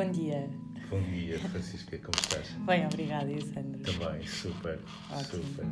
Bom 0.00 0.10
dia. 0.12 0.48
Bom 0.88 1.02
dia, 1.02 1.38
Francisca, 1.38 1.98
como 1.98 2.16
estás? 2.18 2.48
Bem, 2.66 2.86
obrigada, 2.86 3.30
e 3.30 3.42
Sandro? 3.42 3.82
Também, 3.82 4.26
super, 4.26 4.78
Ótimo. 5.10 5.44
super. 5.44 5.66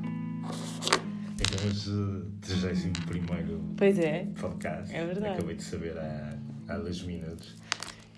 Então, 1.40 1.58
mas 1.64 1.86
uh, 1.86 2.30
31 2.42 3.74
Pois 3.74 3.98
é. 3.98 4.26
podcast. 4.38 4.94
É 4.94 5.06
verdade. 5.06 5.32
Acabei 5.38 5.56
de 5.56 5.62
saber 5.62 5.96
há, 5.96 6.38
há 6.68 6.76
dois 6.76 7.00
minutos. 7.04 7.56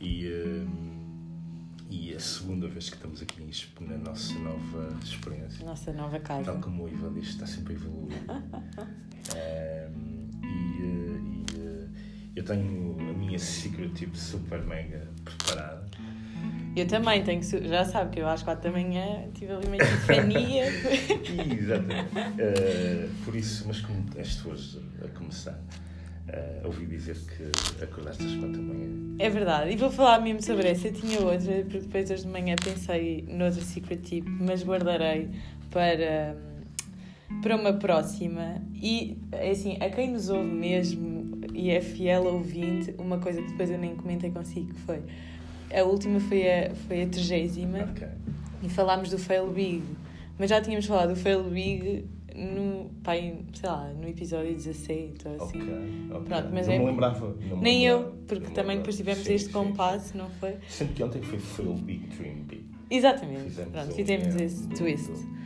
E, 0.01 0.27
um, 0.29 1.47
e 1.89 2.13
é 2.13 2.17
a 2.17 2.21
segunda 2.21 2.67
vez 2.67 2.91
que 2.91 2.97
estamos 2.97 3.23
aqui 3.23 3.49
na 3.81 3.97
nossa 3.99 4.37
nova 4.41 4.89
experiência. 5.05 5.65
Nossa 5.65 5.93
nova 5.93 6.19
casa. 6.19 6.43
Tal 6.43 6.61
como 6.61 6.87
o 6.87 6.89
Iva 6.89 7.09
diz, 7.11 7.29
está 7.29 7.47
sempre 7.47 7.75
a 7.75 7.77
evoluir. 7.77 8.19
Um, 9.31 10.29
e 10.43 10.83
uh, 10.83 11.45
e, 11.53 11.57
uh, 11.57 11.89
eu 12.35 12.43
tenho 12.43 12.97
a 12.99 13.13
minha 13.13 13.39
secret 13.39 13.93
tip 13.93 14.17
super 14.17 14.61
mega 14.65 15.07
preparada. 15.25 15.80
Eu 16.77 16.87
também 16.87 17.23
tenho 17.23 17.41
que. 17.41 17.69
Já 17.69 17.85
sabe 17.85 18.15
que 18.15 18.21
eu 18.21 18.29
às 18.29 18.43
quatro 18.43 18.71
da 18.71 18.71
manhã 18.71 19.25
tive 19.35 19.53
ali 19.53 19.67
uma 19.67 19.77
epifania. 19.77 20.67
Exatamente. 21.59 22.09
Uh, 22.15 23.25
por 23.25 23.35
isso, 23.35 23.65
mas 23.67 23.81
como 23.81 24.05
és 24.17 24.37
tu 24.37 24.51
hoje 24.51 24.81
a 25.05 25.09
começar, 25.19 25.53
uh, 26.29 26.67
ouvi 26.67 26.87
dizer 26.87 27.17
que 27.17 27.83
acordaste 27.83 28.25
às 28.25 28.35
quatro 28.35 28.53
da 28.53 28.63
manhã. 28.63 29.17
é 29.19 29.29
verdade. 29.29 29.73
E 29.73 29.77
vou 29.77 29.91
falar 29.91 30.21
mesmo 30.21 30.43
sobre 30.43 30.69
essa. 30.69 30.89
Eu 30.89 30.93
tinha 30.93 31.21
outra, 31.21 31.53
porque 31.63 31.81
depois 31.81 32.11
hoje 32.11 32.23
de 32.23 32.29
manhã 32.29 32.55
pensei 32.63 33.25
noutra 33.29 33.61
secret 33.61 34.01
tip, 34.03 34.27
mas 34.29 34.63
guardarei 34.63 35.29
para, 35.71 36.37
para 37.43 37.57
uma 37.57 37.73
próxima. 37.73 38.63
E, 38.75 39.19
é 39.33 39.51
assim, 39.51 39.77
a 39.81 39.91
quem 39.91 40.13
nos 40.13 40.29
ouve 40.29 40.49
mesmo 40.49 41.21
e 41.53 41.71
é 41.71 41.81
fiel 41.81 42.25
ouvinte, 42.27 42.95
uma 42.97 43.19
coisa 43.19 43.43
que 43.43 43.49
depois 43.49 43.71
eu 43.71 43.79
nem 43.79 43.97
comentei 43.97 44.31
consigo, 44.31 44.73
que 44.73 44.81
foi. 44.81 45.03
A 45.75 45.83
última 45.85 46.19
foi 46.21 46.49
a, 46.51 46.75
foi 46.75 47.03
a 47.03 47.07
trigésima. 47.07 47.79
Ok. 47.91 48.07
e 48.63 48.69
falámos 48.69 49.09
do 49.11 49.19
Fail 49.19 49.47
Big, 49.49 49.83
mas 50.39 50.51
já 50.51 50.61
tínhamos 50.61 50.85
falado 50.87 51.11
do 51.11 51.17
Fail 51.17 51.43
Big 51.45 52.05
no, 52.37 52.91
pá, 53.03 53.13
sei 53.15 53.35
lá, 53.65 53.89
no 53.99 54.09
episódio 54.09 54.53
17 54.55 55.29
ou 55.29 55.35
assim. 55.37 55.61
Ok. 55.63 55.73
ok. 56.11 56.21
Pronto, 56.27 56.49
mas 56.53 56.67
não 56.67 56.75
é- 56.75 56.79
me 56.79 56.85
lembrava. 56.87 57.37
não 57.49 57.57
me 57.57 57.63
Nem 57.63 57.89
lembrava, 57.89 58.07
eu, 58.09 58.13
porque 58.29 58.45
também 58.47 58.55
lembrava. 58.55 58.77
depois 58.79 58.97
tivemos 58.97 59.25
Sim, 59.25 59.35
este 59.35 59.47
sim, 59.47 59.53
compasso, 59.53 60.17
não 60.17 60.29
foi? 60.31 60.57
Sendo 60.69 60.93
que 60.95 61.03
ontem 61.03 61.23
foi 61.23 61.39
Fail 61.39 61.73
Big 61.75 62.07
Dream 62.09 62.35
Big. 62.47 62.65
Exatamente, 62.91 63.45
Fizemos 63.51 63.71
pronto, 63.73 63.91
um- 63.93 63.95
fizemos 63.95 64.37
é, 64.37 64.45
esse 64.45 64.67
do- 64.69 64.77
twist. 64.77 65.11
do- 65.11 65.41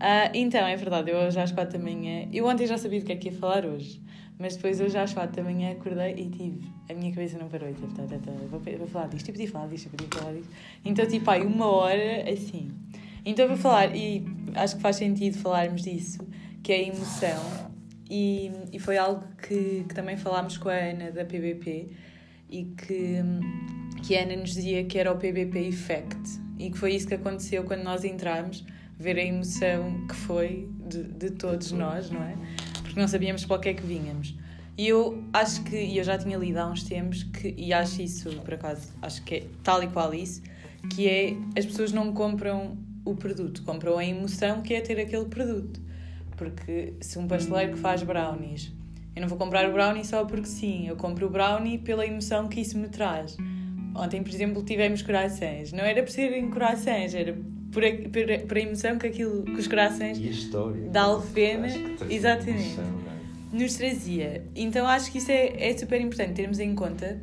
Ah, 0.00 0.30
então, 0.34 0.66
é 0.66 0.76
verdade, 0.76 1.10
eu 1.10 1.16
hoje 1.18 1.38
às 1.40 1.52
4 1.52 1.78
da 1.78 1.82
manhã, 1.84 2.28
eu 2.32 2.46
ontem 2.46 2.66
já 2.66 2.76
sabia 2.76 3.00
do 3.00 3.06
que 3.06 3.12
é 3.12 3.16
que 3.16 3.28
ia 3.28 3.34
falar 3.34 3.64
hoje, 3.64 4.00
mas 4.38 4.56
depois 4.56 4.80
hoje 4.80 4.98
às 4.98 5.14
4 5.14 5.36
da 5.36 5.42
manhã 5.42 5.72
acordei 5.72 6.12
e 6.12 6.28
tive, 6.28 6.60
a 6.90 6.94
minha 6.94 7.10
cabeça 7.12 7.38
não 7.38 7.48
parou, 7.48 7.72
tive, 7.72 7.94
tá, 7.94 8.02
tá, 8.04 8.18
tá, 8.18 8.32
vou, 8.50 8.60
vou 8.60 8.86
falar 8.86 9.08
disto, 9.08 9.28
e 9.28 9.32
podia 9.32 9.48
falar 9.48 9.66
disto, 9.68 9.86
e 9.86 9.88
podia 9.90 10.08
falar 10.20 10.32
disto. 10.34 10.50
Então, 10.84 11.06
tipo, 11.06 11.30
aí 11.30 11.42
uma 11.42 11.66
hora 11.66 12.30
assim. 12.30 12.70
Então, 13.24 13.48
vou 13.48 13.56
falar, 13.56 13.96
e 13.96 14.24
acho 14.54 14.76
que 14.76 14.82
faz 14.82 14.96
sentido 14.96 15.38
falarmos 15.38 15.82
disso, 15.82 16.18
que 16.62 16.72
é 16.72 16.76
a 16.76 16.82
emoção, 16.82 17.72
e, 18.10 18.50
e 18.72 18.78
foi 18.78 18.98
algo 18.98 19.24
que, 19.38 19.84
que 19.88 19.94
também 19.94 20.16
falámos 20.16 20.58
com 20.58 20.68
a 20.68 20.74
Ana 20.74 21.10
da 21.10 21.24
PBP, 21.24 21.88
e 22.50 22.64
que, 22.64 23.22
que 24.02 24.16
a 24.16 24.22
Ana 24.22 24.36
nos 24.36 24.50
dizia 24.50 24.84
que 24.84 24.98
era 24.98 25.10
o 25.12 25.16
PBP 25.16 25.58
Effect, 25.68 26.40
e 26.58 26.70
que 26.70 26.78
foi 26.78 26.94
isso 26.94 27.08
que 27.08 27.14
aconteceu 27.14 27.64
quando 27.64 27.82
nós 27.82 28.04
entramos, 28.04 28.64
ver 28.98 29.18
a 29.18 29.24
emoção 29.24 30.06
que 30.06 30.14
foi 30.14 30.68
de, 30.88 31.02
de 31.04 31.30
todos 31.30 31.72
nós, 31.72 32.10
não 32.10 32.22
é? 32.22 32.34
Porque 32.96 33.02
não 33.02 33.08
sabíamos 33.08 33.44
para 33.44 33.56
o 33.56 33.60
que 33.60 33.68
é 33.68 33.74
que 33.74 33.82
vínhamos. 33.82 34.34
E 34.78 34.88
eu 34.88 35.22
acho 35.30 35.62
que, 35.64 35.76
e 35.76 35.98
eu 35.98 36.04
já 36.04 36.16
tinha 36.16 36.38
lido 36.38 36.56
há 36.56 36.66
uns 36.66 36.82
tempos, 36.82 37.24
que, 37.24 37.54
e 37.54 37.70
acho 37.70 38.00
isso, 38.00 38.30
por 38.40 38.54
acaso, 38.54 38.90
acho 39.02 39.22
que 39.22 39.34
é 39.34 39.46
tal 39.62 39.82
e 39.82 39.88
qual 39.88 40.14
isso, 40.14 40.40
que 40.94 41.06
é 41.06 41.36
as 41.54 41.66
pessoas 41.66 41.92
não 41.92 42.14
compram 42.14 42.78
o 43.04 43.14
produto, 43.14 43.62
compram 43.64 43.98
a 43.98 44.04
emoção 44.06 44.62
que 44.62 44.72
é 44.72 44.80
ter 44.80 44.98
aquele 44.98 45.26
produto. 45.26 45.78
Porque 46.38 46.94
se 47.02 47.18
um 47.18 47.28
pasteleiro 47.28 47.74
que 47.74 47.78
faz 47.78 48.02
brownies, 48.02 48.72
eu 49.14 49.20
não 49.20 49.28
vou 49.28 49.36
comprar 49.36 49.68
o 49.68 49.74
brownie 49.74 50.02
só 50.02 50.24
porque 50.24 50.46
sim, 50.46 50.88
eu 50.88 50.96
compro 50.96 51.26
o 51.26 51.30
brownie 51.30 51.76
pela 51.76 52.06
emoção 52.06 52.48
que 52.48 52.62
isso 52.62 52.78
me 52.78 52.88
traz. 52.88 53.36
Ontem, 53.94 54.22
por 54.22 54.32
exemplo, 54.32 54.62
tivemos 54.62 55.02
croissants. 55.02 55.70
Não 55.70 55.84
era 55.84 56.02
por 56.02 56.10
serem 56.10 56.48
croissants, 56.48 57.14
era 57.14 57.36
por 57.76 57.84
a, 57.84 57.90
por 57.90 58.46
por 58.48 58.56
a 58.56 58.60
emoção 58.60 58.96
que, 58.96 59.06
aquilo, 59.06 59.42
que 59.42 59.52
os 59.52 59.66
croissants 59.66 60.18
E 60.18 60.28
a 60.28 60.30
história. 60.30 60.88
Da 60.88 61.02
Alfena, 61.02 61.66
exatamente. 62.08 62.72
emoção, 62.72 62.84
é? 63.52 63.56
nos 63.56 63.74
trazia. 63.74 64.46
Então 64.56 64.86
acho 64.86 65.12
que 65.12 65.18
isso 65.18 65.30
é, 65.30 65.68
é 65.70 65.76
super 65.76 66.00
importante 66.00 66.32
termos 66.32 66.58
em 66.58 66.74
conta 66.74 67.20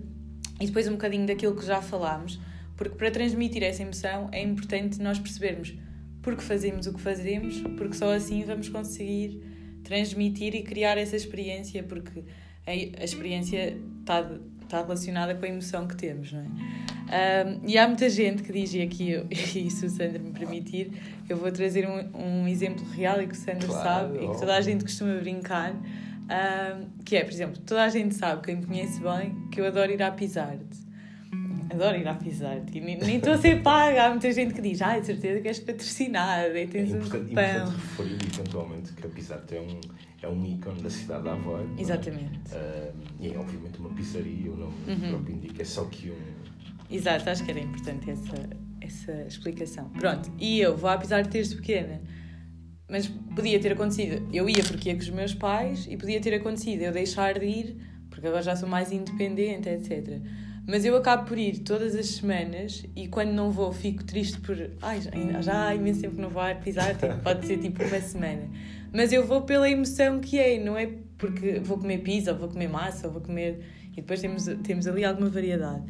e 0.61 0.67
depois 0.67 0.87
um 0.87 0.91
bocadinho 0.91 1.25
daquilo 1.25 1.55
que 1.55 1.65
já 1.65 1.81
falámos, 1.81 2.39
porque 2.77 2.95
para 2.95 3.09
transmitir 3.09 3.63
essa 3.63 3.81
emoção 3.81 4.29
é 4.31 4.43
importante 4.43 5.01
nós 5.01 5.17
percebermos 5.17 5.73
porque 6.21 6.43
fazemos 6.43 6.85
o 6.85 6.93
que 6.93 7.01
fazemos, 7.01 7.59
porque 7.75 7.95
só 7.95 8.13
assim 8.13 8.43
vamos 8.43 8.69
conseguir 8.69 9.41
transmitir 9.83 10.53
e 10.53 10.61
criar 10.61 10.99
essa 10.99 11.15
experiência, 11.15 11.81
porque 11.81 12.23
a, 12.67 13.01
a 13.01 13.03
experiência 13.03 13.75
está 13.99 14.21
está 14.63 14.81
relacionada 14.81 15.35
com 15.35 15.45
a 15.45 15.47
emoção 15.49 15.87
que 15.87 15.95
temos, 15.95 16.31
não 16.31 16.41
é? 16.41 16.45
Ahm, 17.43 17.59
e 17.67 17.77
há 17.77 17.87
muita 17.87 18.09
gente 18.09 18.41
que 18.43 18.51
diz, 18.51 18.73
e 18.73 18.81
aqui, 18.81 19.11
eu, 19.11 19.27
e 19.31 19.69
se 19.69 19.85
o 19.85 19.89
Sandro 19.89 20.21
me 20.21 20.31
permitir, 20.31 20.91
eu 21.29 21.37
vou 21.37 21.51
trazer 21.51 21.87
um, 21.87 22.43
um 22.43 22.47
exemplo 22.47 22.83
real 22.91 23.21
e 23.21 23.27
que 23.27 23.33
o 23.33 23.37
Sandro 23.37 23.67
Claro, 23.67 23.83
sabe 23.83 24.25
e 24.25 24.29
que 24.29 24.39
toda 24.39 24.55
a 24.55 24.61
gente 24.61 24.83
costuma 24.83 25.13
brincar, 25.15 25.71
ahm, 26.29 26.85
que 27.05 27.15
é, 27.15 27.23
por 27.23 27.31
exemplo, 27.33 27.61
toda 27.65 27.83
a 27.83 27.89
gente 27.89 28.15
sabe, 28.15 28.41
quem 28.41 28.55
me 28.55 28.65
conhece 28.65 28.99
bem, 29.01 29.35
que 29.51 29.61
eu 29.61 29.65
adoro 29.67 29.91
ir 29.91 30.01
à 30.01 30.11
Pizarte. 30.11 30.83
Adoro 31.71 31.97
ir 31.97 32.07
à 32.07 32.13
Pizarte. 32.13 32.77
E 32.77 32.81
nem 32.81 33.15
estou 33.17 33.33
a 33.33 33.37
ser 33.37 33.63
paga. 33.63 34.03
Há 34.05 34.09
muita 34.11 34.31
gente 34.31 34.53
que 34.53 34.61
diz, 34.61 34.79
ai, 34.81 34.99
de 35.01 35.07
certeza 35.07 35.41
que 35.41 35.47
és 35.47 35.59
patrocinada 35.59 36.47
e 36.59 36.63
É 36.63 36.67
tens 36.67 36.91
um 36.91 36.97
importante, 36.97 37.29
cupão. 37.29 37.43
importante 37.43 37.75
referir 37.75 38.17
eventualmente 38.31 38.93
que 38.93 39.07
a 39.07 39.09
Pizarte 39.09 39.55
é 39.55 39.61
um, 39.61 39.79
é 40.23 40.27
um 40.27 40.45
ícone 40.45 40.81
da 40.81 40.89
cidade 40.89 41.23
de 41.23 41.29
Aveiro. 41.29 41.69
é? 41.77 41.81
Exatamente. 41.81 42.39
Ah, 42.53 42.91
e 43.19 43.27
é 43.33 43.37
obviamente 43.37 43.77
uma 43.79 43.89
pizzaria, 43.89 44.51
o 44.51 44.57
nome 44.57 44.73
Uhum. 44.87 45.09
próprio 45.09 45.35
indica, 45.35 45.61
é 45.61 45.65
só 45.65 45.85
que 45.85 46.09
um. 46.11 46.15
Exato, 46.89 47.29
acho 47.29 47.43
que 47.43 47.51
era 47.51 47.59
importante 47.59 48.09
essa, 48.09 48.49
essa 48.81 49.11
explicação. 49.27 49.89
Pronto, 49.89 50.31
e 50.39 50.59
eu 50.59 50.75
vou 50.77 50.89
apesar 50.89 51.21
de 51.23 51.29
desde 51.29 51.55
pequena. 51.55 52.01
Mas 52.89 53.07
podia 53.07 53.59
ter 53.59 53.71
acontecido, 53.73 54.27
eu 54.31 54.47
ia 54.49 54.63
porque 54.63 54.89
ia 54.89 54.95
com 54.95 55.01
os 55.01 55.09
meus 55.09 55.33
pais 55.33 55.87
e 55.89 55.97
podia 55.97 56.19
ter 56.21 56.33
acontecido 56.35 56.81
eu 56.81 56.91
deixar 56.91 57.39
de 57.39 57.45
ir, 57.45 57.77
porque 58.09 58.27
agora 58.27 58.43
já 58.43 58.55
sou 58.55 58.69
mais 58.69 58.91
independente, 58.91 59.67
etc. 59.69 60.21
Mas 60.67 60.85
eu 60.85 60.95
acabo 60.95 61.25
por 61.27 61.37
ir 61.37 61.59
todas 61.59 61.95
as 61.95 62.05
semanas 62.07 62.85
e 62.95 63.07
quando 63.07 63.31
não 63.31 63.51
vou 63.51 63.71
fico 63.73 64.03
triste 64.03 64.39
por. 64.41 64.55
Ai, 64.81 65.01
já, 65.01 65.11
já 65.41 65.67
há 65.67 65.75
imenso 65.75 66.01
tempo 66.01 66.15
que 66.15 66.21
não 66.21 66.29
vou 66.29 66.43
pisar, 66.63 66.93
tipo, 66.95 67.17
pode 67.23 67.45
ser 67.47 67.57
tipo 67.57 67.83
uma 67.83 67.99
semana. 67.99 68.49
Mas 68.93 69.11
eu 69.11 69.25
vou 69.25 69.41
pela 69.41 69.69
emoção 69.69 70.19
que 70.19 70.37
é, 70.39 70.59
não 70.63 70.77
é 70.77 70.87
porque 71.17 71.59
vou 71.59 71.77
comer 71.77 71.99
pizza, 71.99 72.31
ou 72.31 72.37
vou 72.37 72.47
comer 72.49 72.69
massa, 72.69 73.07
ou 73.07 73.13
vou 73.13 73.21
comer. 73.21 73.59
E 73.91 73.95
depois 73.97 74.21
temos, 74.21 74.45
temos 74.63 74.87
ali 74.87 75.03
alguma 75.03 75.29
variedade. 75.29 75.83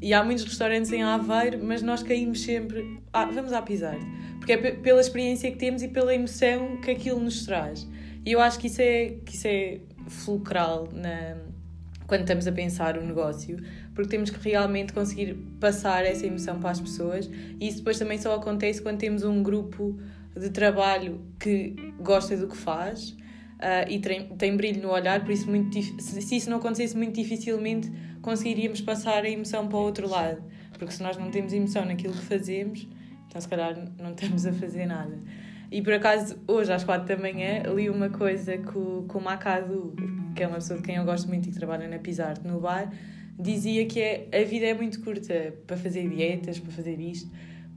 E 0.00 0.12
há 0.12 0.22
muitos 0.24 0.44
restaurantes 0.44 0.90
em 0.92 1.02
Aveiro, 1.02 1.60
mas 1.62 1.80
nós 1.80 2.02
caímos 2.02 2.42
sempre. 2.42 3.00
Ah, 3.12 3.24
vamos 3.24 3.52
à 3.52 3.62
Pizar. 3.62 3.96
Porque 4.38 4.52
é 4.52 4.56
pe- 4.56 4.72
pela 4.72 5.00
experiência 5.00 5.50
que 5.50 5.56
temos 5.56 5.82
e 5.82 5.88
pela 5.88 6.14
emoção 6.14 6.76
que 6.80 6.90
aquilo 6.90 7.20
nos 7.20 7.44
traz. 7.46 7.88
E 8.24 8.32
eu 8.32 8.40
acho 8.40 8.58
que 8.58 8.66
isso 8.66 8.82
é, 8.82 9.14
que 9.24 9.34
isso 9.34 9.46
é 9.46 9.78
fulcral 10.08 10.88
na, 10.92 11.36
quando 12.06 12.22
estamos 12.22 12.46
a 12.48 12.52
pensar 12.52 12.98
o 12.98 13.06
negócio, 13.06 13.56
porque 13.94 14.10
temos 14.10 14.28
que 14.30 14.48
realmente 14.48 14.92
conseguir 14.92 15.34
passar 15.60 16.04
essa 16.04 16.26
emoção 16.26 16.58
para 16.58 16.70
as 16.70 16.80
pessoas. 16.80 17.30
E 17.60 17.68
isso 17.68 17.78
depois 17.78 17.98
também 17.98 18.18
só 18.18 18.34
acontece 18.34 18.82
quando 18.82 18.98
temos 18.98 19.22
um 19.22 19.42
grupo 19.42 19.98
de 20.36 20.50
trabalho 20.50 21.20
que 21.38 21.74
gosta 22.00 22.36
do 22.36 22.48
que 22.48 22.56
faz. 22.56 23.16
ah, 23.60 23.84
e 23.88 23.98
tem, 24.00 24.28
tem 24.36 24.56
brilho 24.56 24.82
no 24.82 24.90
olhar, 24.90 25.20
por 25.20 25.30
isso 25.30 25.48
muito 25.48 25.80
se, 25.80 26.36
isso 26.36 26.50
não 26.50 26.58
acontecesse 26.58 26.96
muito 26.96 27.14
dificilmente 27.14 27.90
conseguiríamos 28.20 28.80
passar 28.80 29.24
a 29.24 29.28
emoção 29.28 29.68
para 29.68 29.76
o 29.76 29.82
outro 29.82 30.08
lado, 30.08 30.42
porque 30.78 30.92
se 30.92 31.02
nós 31.02 31.16
não 31.16 31.30
temos 31.30 31.52
emoção 31.52 31.84
naquilo 31.84 32.14
que 32.14 32.24
fazemos, 32.24 32.88
então 33.28 33.40
se 33.40 33.48
calhar 33.48 33.76
não 34.00 34.12
estamos 34.12 34.46
a 34.46 34.52
fazer 34.52 34.86
nada. 34.86 35.18
E 35.70 35.80
por 35.80 35.94
acaso, 35.94 36.38
hoje 36.46 36.72
às 36.72 36.84
quatro 36.84 37.08
da 37.08 37.16
manhã, 37.16 37.62
li 37.74 37.88
uma 37.88 38.10
coisa 38.10 38.58
que 38.58 38.76
o, 38.76 39.06
que 39.08 39.16
o 39.16 40.32
que 40.34 40.42
é 40.42 40.46
uma 40.46 40.56
pessoa 40.56 40.78
de 40.78 40.84
quem 40.84 40.96
eu 40.96 41.04
gosto 41.04 41.28
muito 41.28 41.48
e 41.48 41.50
que 41.50 41.56
trabalha 41.56 41.88
na 41.88 41.98
Pisarte 41.98 42.46
no 42.46 42.60
bar, 42.60 42.92
dizia 43.38 43.86
que 43.86 44.00
é, 44.00 44.28
a 44.32 44.44
vida 44.44 44.66
é 44.66 44.74
muito 44.74 45.00
curta 45.02 45.54
para 45.66 45.76
fazer 45.76 46.08
dietas, 46.08 46.58
para 46.58 46.70
fazer 46.70 47.00
isto, 47.00 47.30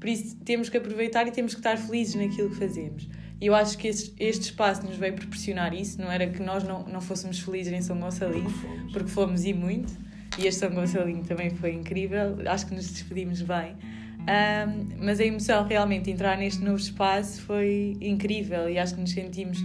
por 0.05 0.09
isso 0.09 0.35
temos 0.45 0.69
que 0.69 0.77
aproveitar 0.77 1.27
e 1.27 1.31
temos 1.31 1.55
que 1.55 1.59
estar 1.59 1.79
felizes 1.79 2.13
naquilo 2.13 2.51
que 2.51 2.57
fazemos. 2.57 3.09
E 3.41 3.47
eu 3.47 3.55
acho 3.55 3.75
que 3.75 3.87
este, 3.87 4.13
este 4.19 4.43
espaço 4.43 4.85
nos 4.85 4.97
veio 4.97 5.15
proporcionar 5.15 5.73
isso, 5.73 5.99
não 5.99 6.11
era 6.11 6.27
que 6.27 6.43
nós 6.43 6.63
não, 6.63 6.83
não 6.83 7.01
fôssemos 7.01 7.39
felizes 7.39 7.73
em 7.73 7.81
São 7.81 7.99
Gonçalinho, 7.99 8.53
porque 8.93 9.09
fomos 9.09 9.45
e 9.45 9.51
muito, 9.51 9.91
e 10.37 10.45
este 10.45 10.59
São 10.59 10.69
Gonçalinho 10.69 11.23
também 11.23 11.49
foi 11.49 11.73
incrível, 11.73 12.37
acho 12.45 12.67
que 12.67 12.75
nos 12.75 12.87
despedimos 12.87 13.41
bem. 13.41 13.75
Ahm, 14.27 14.89
mas 15.01 15.19
a 15.19 15.25
emoção 15.25 15.65
realmente 15.65 16.11
entrar 16.11 16.37
neste 16.37 16.63
novo 16.63 16.77
espaço 16.77 17.41
foi 17.41 17.97
incrível 17.99 18.69
e 18.69 18.77
acho 18.77 18.93
que 18.93 19.01
nos 19.01 19.11
sentimos 19.11 19.57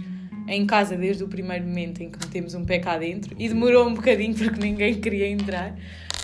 em 0.51 0.65
casa 0.65 0.95
desde 0.97 1.23
o 1.23 1.27
primeiro 1.27 1.65
momento 1.65 2.01
em 2.01 2.09
que 2.09 2.19
metemos 2.19 2.53
um 2.53 2.65
pé 2.65 2.79
cá 2.79 2.97
dentro 2.97 3.35
e 3.39 3.47
demorou 3.47 3.87
um 3.87 3.93
bocadinho 3.93 4.35
porque 4.35 4.59
ninguém 4.59 4.99
queria 4.99 5.27
entrar. 5.27 5.73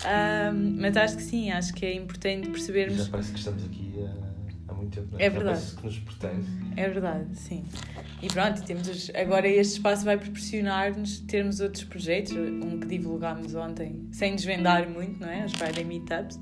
Um, 0.05 0.75
mas 0.79 0.95
acho 0.95 1.17
que 1.17 1.23
sim, 1.23 1.51
acho 1.51 1.73
que 1.73 1.85
é 1.85 1.93
importante 1.93 2.49
percebermos. 2.49 3.05
Já 3.05 3.11
parece 3.11 3.31
que 3.31 3.39
estamos 3.39 3.63
aqui 3.63 3.93
há, 3.99 4.71
há 4.71 4.73
muito 4.75 4.95
tempo, 4.95 5.07
não 5.13 5.19
é? 5.19 5.25
É 5.25 5.29
verdade. 5.29 5.75
Que 5.75 5.85
nos 5.85 5.99
pertence. 5.99 6.47
É 6.75 6.89
verdade, 6.89 7.25
sim. 7.33 7.63
E 8.21 8.27
pronto, 8.27 8.61
temos 8.63 9.11
agora 9.15 9.47
este 9.47 9.73
espaço 9.75 10.03
vai 10.03 10.17
proporcionar-nos 10.17 11.19
termos 11.21 11.59
outros 11.59 11.83
projetos, 11.85 12.33
um 12.33 12.79
que 12.79 12.87
divulgámos 12.87 13.55
ontem, 13.55 14.07
sem 14.11 14.35
desvendar 14.35 14.89
muito, 14.89 15.19
não 15.19 15.29
é? 15.29 15.45
Os 15.45 15.53
Friday 15.53 15.83
Meetups. 15.83 16.37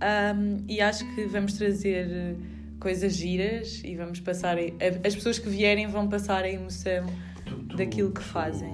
Um, 0.00 0.64
e 0.68 0.80
acho 0.80 1.04
que 1.14 1.26
vamos 1.26 1.54
trazer 1.54 2.36
coisas 2.78 3.14
giras 3.14 3.82
e 3.84 3.96
vamos 3.96 4.20
passar. 4.20 4.56
A, 4.58 5.06
as 5.06 5.14
pessoas 5.14 5.38
que 5.38 5.48
vierem 5.48 5.86
vão 5.86 6.08
passar 6.08 6.44
a 6.44 6.50
emoção 6.50 7.06
tu, 7.44 7.56
tu, 7.64 7.76
daquilo 7.76 8.12
que 8.12 8.22
fazem. 8.22 8.72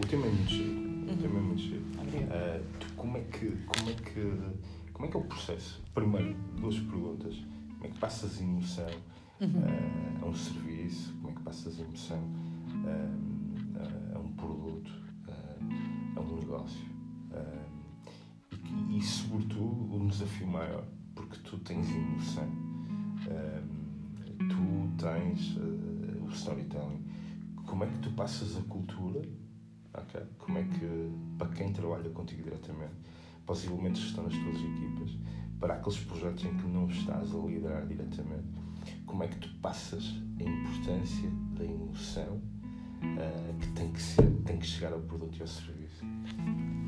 O, 0.00 0.06
tema 0.06 0.26
é 0.26 0.30
muito 0.30 0.50
giro. 0.50 1.12
O 1.12 1.16
tema 1.16 1.38
é 1.38 1.42
muito 1.42 1.60
giro. 1.60 1.82
Uh, 1.82 2.64
tu, 2.78 2.92
como, 2.96 3.16
é 3.16 3.20
que, 3.22 3.50
como, 3.66 3.90
é 3.90 3.94
que, 3.94 4.92
como 4.92 5.06
é 5.06 5.08
que 5.10 5.16
é 5.16 5.20
o 5.20 5.24
processo? 5.24 5.82
Primeiro, 5.94 6.36
duas 6.56 6.78
perguntas. 6.78 7.36
Como 7.74 7.86
é 7.86 7.88
que 7.88 7.98
passas 7.98 8.40
emoção 8.40 8.90
uhum. 9.40 9.48
uh, 9.48 10.24
a 10.24 10.26
um 10.26 10.34
serviço? 10.34 11.14
Como 11.14 11.30
é 11.30 11.34
que 11.34 11.42
passas 11.42 11.78
emoção 11.78 12.18
uh, 12.18 14.16
a 14.16 14.18
um 14.18 14.32
produto? 14.32 14.90
a 16.16 16.20
um 16.20 16.36
negócio? 16.36 16.86
e, 18.88 18.98
e, 18.98 19.02
sobretudo, 19.02 19.96
um 19.96 20.08
desafio 20.08 20.46
maior, 20.46 20.84
porque 21.14 21.38
tu 21.44 21.58
tens 21.58 21.88
emoção 21.90 22.67
tu 24.38 24.88
tens 24.98 25.56
uh, 25.56 26.24
o 26.24 26.30
storytelling. 26.30 27.04
Como 27.66 27.84
é 27.84 27.86
que 27.86 27.98
tu 27.98 28.10
passas 28.12 28.56
a 28.56 28.60
cultura? 28.62 29.20
Okay? 29.94 30.22
Como 30.38 30.58
é 30.58 30.62
que, 30.62 31.12
para 31.36 31.48
quem 31.48 31.72
trabalha 31.72 32.08
contigo 32.10 32.42
diretamente, 32.42 32.94
para 33.44 33.52
os 33.52 33.64
elementos 33.64 34.00
que 34.02 34.08
estão 34.08 34.24
nas 34.24 34.34
tuas 34.34 34.56
equipas, 34.56 35.16
para 35.58 35.74
aqueles 35.74 35.98
projetos 36.00 36.44
em 36.44 36.56
que 36.56 36.66
não 36.66 36.88
estás 36.88 37.34
a 37.34 37.38
liderar 37.38 37.86
diretamente, 37.86 38.46
como 39.06 39.22
é 39.22 39.28
que 39.28 39.38
tu 39.38 39.48
passas 39.60 40.14
a 40.38 40.42
importância 40.42 41.30
da 41.56 41.64
emoção 41.64 42.36
uh, 42.36 43.58
que 43.58 43.68
tem 43.72 43.90
que, 43.92 44.00
ser, 44.00 44.30
tem 44.44 44.58
que 44.58 44.66
chegar 44.66 44.92
ao 44.92 45.00
produto 45.00 45.36
e 45.38 45.42
ao 45.42 45.48
serviço? 45.48 46.04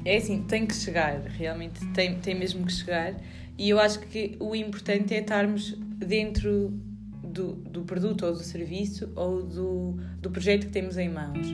É 0.04 0.16
assim, 0.16 0.42
tem 0.44 0.66
que 0.66 0.74
chegar, 0.74 1.20
realmente 1.20 1.84
tem, 1.88 2.18
tem 2.20 2.34
mesmo 2.34 2.64
que 2.64 2.72
chegar. 2.72 3.16
E 3.58 3.68
eu 3.68 3.78
acho 3.78 4.00
que 4.00 4.36
o 4.40 4.54
importante 4.54 5.14
é 5.14 5.20
estarmos 5.20 5.76
dentro 6.06 6.72
do, 7.22 7.54
do 7.54 7.82
produto 7.82 8.26
ou 8.26 8.32
do 8.32 8.42
serviço 8.42 9.12
ou 9.14 9.42
do, 9.42 9.96
do 10.20 10.30
projeto 10.30 10.66
que 10.66 10.72
temos 10.72 10.96
em 10.96 11.08
mãos. 11.08 11.46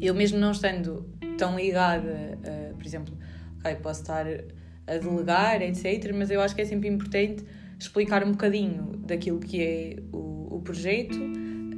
Eu 0.00 0.14
mesmo 0.14 0.38
não 0.38 0.52
estando 0.52 1.06
tão 1.36 1.58
ligada, 1.58 2.38
por 2.74 2.86
exemplo, 2.86 3.16
okay, 3.58 3.76
posso 3.76 4.00
estar 4.00 4.26
a 4.86 4.96
delegar, 4.96 5.62
etc., 5.62 6.12
mas 6.14 6.30
eu 6.30 6.40
acho 6.40 6.54
que 6.54 6.62
é 6.62 6.64
sempre 6.64 6.88
importante 6.88 7.44
explicar 7.78 8.24
um 8.24 8.32
bocadinho 8.32 8.96
daquilo 8.98 9.38
que 9.38 9.62
é 9.62 9.96
o, 10.12 10.56
o 10.56 10.60
projeto 10.62 11.18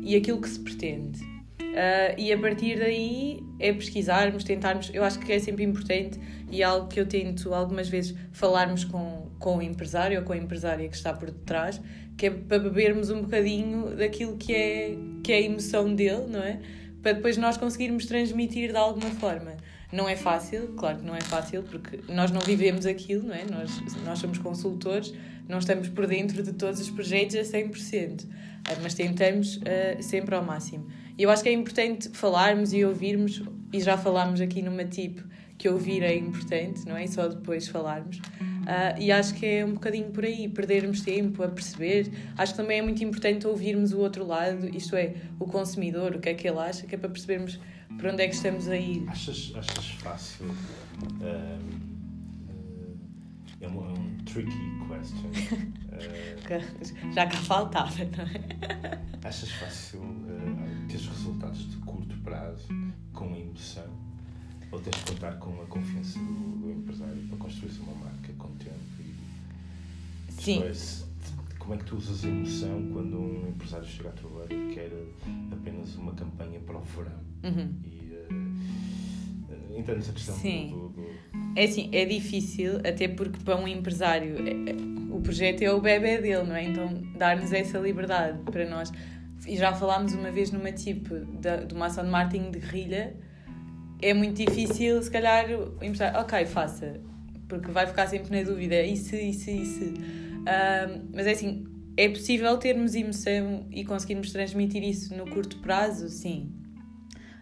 e 0.02 0.16
aquilo 0.16 0.40
que 0.40 0.48
se 0.48 0.58
pretende. 0.58 1.22
Uh, 1.60 2.18
e 2.18 2.32
a 2.32 2.38
partir 2.38 2.78
daí 2.78 3.42
é 3.58 3.72
pesquisarmos, 3.72 4.44
tentarmos. 4.44 4.90
Eu 4.92 5.04
acho 5.04 5.18
que 5.18 5.32
é 5.32 5.38
sempre 5.38 5.64
importante 5.64 6.20
e 6.50 6.60
é 6.60 6.64
algo 6.64 6.86
que 6.88 7.00
eu 7.00 7.06
tento 7.06 7.54
algumas 7.54 7.88
vezes 7.88 8.14
falarmos 8.30 8.84
com, 8.84 9.30
com 9.42 9.58
o 9.58 9.62
empresário 9.62 10.20
ou 10.20 10.24
com 10.24 10.32
a 10.32 10.36
empresária 10.36 10.88
que 10.88 10.96
está 10.96 11.12
por 11.12 11.30
detrás, 11.30 11.82
que 12.16 12.26
é 12.26 12.30
para 12.30 12.60
bebermos 12.60 13.10
um 13.10 13.22
bocadinho 13.22 13.94
daquilo 13.96 14.36
que 14.36 14.54
é, 14.54 14.96
que 15.22 15.32
é 15.32 15.36
a 15.36 15.40
emoção 15.40 15.94
dele, 15.94 16.26
não 16.28 16.40
é? 16.40 16.60
Para 17.02 17.12
depois 17.12 17.36
nós 17.36 17.56
conseguirmos 17.56 18.06
transmitir 18.06 18.70
de 18.70 18.76
alguma 18.78 19.10
forma. 19.10 19.56
Não 19.92 20.08
é 20.08 20.16
fácil, 20.16 20.68
claro 20.76 21.00
que 21.00 21.04
não 21.04 21.14
é 21.14 21.20
fácil, 21.20 21.64
porque 21.64 22.00
nós 22.08 22.30
não 22.30 22.40
vivemos 22.40 22.86
aquilo, 22.86 23.24
não 23.24 23.34
é? 23.34 23.44
Nós, 23.44 23.82
nós 24.04 24.20
somos 24.20 24.38
consultores, 24.38 25.12
não 25.48 25.58
estamos 25.58 25.88
por 25.88 26.06
dentro 26.06 26.42
de 26.42 26.52
todos 26.52 26.80
os 26.80 26.88
projetos 26.88 27.34
a 27.36 27.42
100%, 27.42 28.24
ah, 28.64 28.76
mas 28.80 28.94
tentamos 28.94 29.56
uh, 29.56 30.00
sempre 30.00 30.34
ao 30.36 30.44
máximo. 30.44 30.86
E 31.18 31.24
eu 31.24 31.30
acho 31.30 31.42
que 31.42 31.48
é 31.48 31.52
importante 31.52 32.08
falarmos 32.14 32.72
e 32.72 32.84
ouvirmos, 32.84 33.42
e 33.72 33.80
já 33.80 33.98
falámos 33.98 34.40
aqui 34.40 34.62
numa 34.62 34.84
tipo 34.84 35.22
que 35.58 35.68
ouvir 35.68 36.02
é 36.02 36.16
importante, 36.16 36.86
não 36.86 36.96
é? 36.96 37.06
Só 37.06 37.28
depois 37.28 37.68
falarmos. 37.68 38.20
Uh, 38.62 39.00
e 39.00 39.10
acho 39.10 39.34
que 39.34 39.44
é 39.44 39.64
um 39.64 39.74
bocadinho 39.74 40.10
por 40.10 40.24
aí, 40.24 40.48
perdermos 40.48 41.00
tempo 41.00 41.42
a 41.42 41.48
perceber. 41.48 42.12
Acho 42.36 42.52
que 42.52 42.56
também 42.56 42.78
é 42.78 42.82
muito 42.82 43.02
importante 43.02 43.46
ouvirmos 43.46 43.92
o 43.92 43.98
outro 43.98 44.24
lado, 44.24 44.68
isto 44.76 44.94
é, 44.94 45.14
o 45.38 45.46
consumidor, 45.46 46.14
o 46.14 46.20
que 46.20 46.28
é 46.28 46.34
que 46.34 46.46
ele 46.46 46.58
acha, 46.58 46.86
que 46.86 46.94
é 46.94 46.98
para 46.98 47.08
percebermos 47.08 47.58
para 47.98 48.12
onde 48.12 48.22
é 48.22 48.28
que 48.28 48.34
estamos 48.34 48.68
a 48.68 48.76
ir. 48.76 49.04
Achas, 49.08 49.52
achas 49.56 49.90
fácil? 50.00 50.46
Um, 50.46 51.24
é, 53.60 53.68
um, 53.68 53.84
é 53.84 53.92
um 53.92 54.16
tricky 54.24 54.52
question. 54.88 55.30
uh, 55.30 57.12
Já 57.12 57.26
cá 57.26 57.36
faltava, 57.38 58.04
não 58.16 58.24
é? 58.24 59.00
Achas 59.24 59.50
fácil 59.50 60.00
uh, 60.00 60.88
ter 60.88 60.98
resultados 60.98 61.70
de 61.70 61.76
curto 61.78 62.16
prazo 62.18 62.68
com 63.12 63.36
emoção? 63.36 64.01
Ou 64.72 64.80
tens 64.80 64.96
de 64.96 65.12
contar 65.12 65.38
com 65.38 65.60
a 65.60 65.66
confiança 65.66 66.18
do, 66.18 66.62
do 66.62 66.72
empresário 66.72 67.22
para 67.28 67.36
construir 67.36 67.72
uma 67.80 67.94
marca 68.06 68.32
com 68.38 68.48
tempo? 68.56 68.74
E, 68.98 70.32
Sim. 70.32 70.62
como 71.58 71.74
é 71.74 71.76
que 71.76 71.84
tu 71.84 71.96
usas 71.96 72.24
a 72.24 72.28
emoção 72.28 72.90
quando 72.90 73.20
um 73.20 73.48
empresário 73.50 73.86
chega 73.86 74.08
a 74.08 74.12
trabalhar 74.12 74.50
e 74.50 74.74
quer 74.74 74.90
apenas 75.52 75.94
uma 75.96 76.14
campanha 76.14 76.58
para 76.60 76.78
o 76.78 76.80
verão? 76.80 77.20
Uhum. 77.44 77.74
E, 77.84 78.12
uh, 79.74 79.78
entendes 79.78 80.08
a 80.08 80.12
questão 80.14 80.34
Sim. 80.36 80.70
do, 80.70 80.88
do, 80.88 81.06
É 81.54 81.64
assim, 81.64 81.90
é 81.92 82.06
difícil, 82.06 82.78
até 82.78 83.08
porque 83.08 83.44
para 83.44 83.56
um 83.56 83.68
empresário 83.68 84.36
é, 84.38 84.70
é, 84.70 85.14
o 85.14 85.20
projeto 85.20 85.60
é 85.60 85.70
o 85.70 85.82
bebê 85.82 86.16
dele, 86.16 86.44
não 86.44 86.56
é? 86.56 86.64
Então 86.64 86.88
dar-nos 87.18 87.52
essa 87.52 87.78
liberdade 87.78 88.38
para 88.50 88.68
nós. 88.68 88.90
E 89.46 89.54
já 89.54 89.74
falámos 89.74 90.14
uma 90.14 90.30
vez 90.30 90.50
numa 90.50 90.72
tipo 90.72 91.14
de, 91.14 91.66
de 91.66 91.74
uma 91.74 91.86
ação 91.86 92.04
de 92.04 92.10
marketing 92.10 92.50
de 92.52 92.58
guerrilha 92.58 93.31
é 94.02 94.12
muito 94.12 94.44
difícil, 94.44 95.00
se 95.02 95.10
calhar, 95.10 95.46
emprestar, 95.80 96.16
ok, 96.20 96.44
faça, 96.44 97.00
porque 97.48 97.70
vai 97.70 97.86
ficar 97.86 98.08
sempre 98.08 98.36
na 98.36 98.48
dúvida, 98.48 98.82
e 98.82 98.96
se. 98.96 99.94
Uh, 100.42 101.08
mas 101.14 101.26
é 101.26 101.30
assim, 101.30 101.64
é 101.96 102.08
possível 102.08 102.56
termos 102.58 102.94
emoção 102.94 103.66
e 103.70 103.84
conseguirmos 103.84 104.32
transmitir 104.32 104.82
isso 104.82 105.14
no 105.14 105.28
curto 105.28 105.58
prazo? 105.58 106.08
Sim. 106.08 106.52